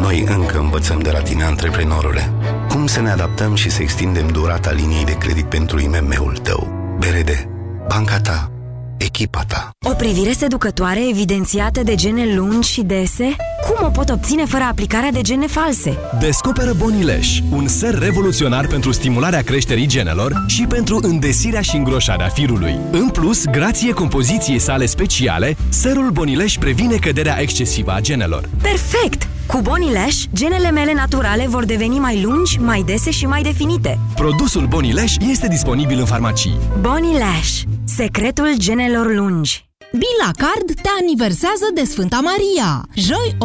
[0.00, 2.32] Noi încă învățăm de la tine, antreprenorule.
[2.68, 6.68] Cum să ne adaptăm și să extindem durata liniei de credit pentru IMM-ul tău?
[6.98, 7.48] BRD,
[7.88, 8.50] banca ta,
[8.98, 9.70] echipa ta.
[9.90, 13.36] O privire seducătoare evidențiată de gene lungi și dese?
[13.66, 15.98] cum o pot obține fără aplicarea de gene false?
[16.20, 22.78] Descoperă Bonileș, un ser revoluționar pentru stimularea creșterii genelor și pentru îndesirea și îngroșarea firului.
[22.90, 28.48] În plus, grație compoziției sale speciale, serul Bonileș previne căderea excesivă a genelor.
[28.62, 29.28] Perfect!
[29.46, 33.98] Cu Bonileș, genele mele naturale vor deveni mai lungi, mai dese și mai definite.
[34.14, 36.56] Produsul Bonileș este disponibil în farmacii.
[36.80, 39.64] Bonileș, secretul genelor lungi.
[39.92, 42.88] Bila Card te aniversează de Sfânta Maria.
[42.94, 43.42] Joi 8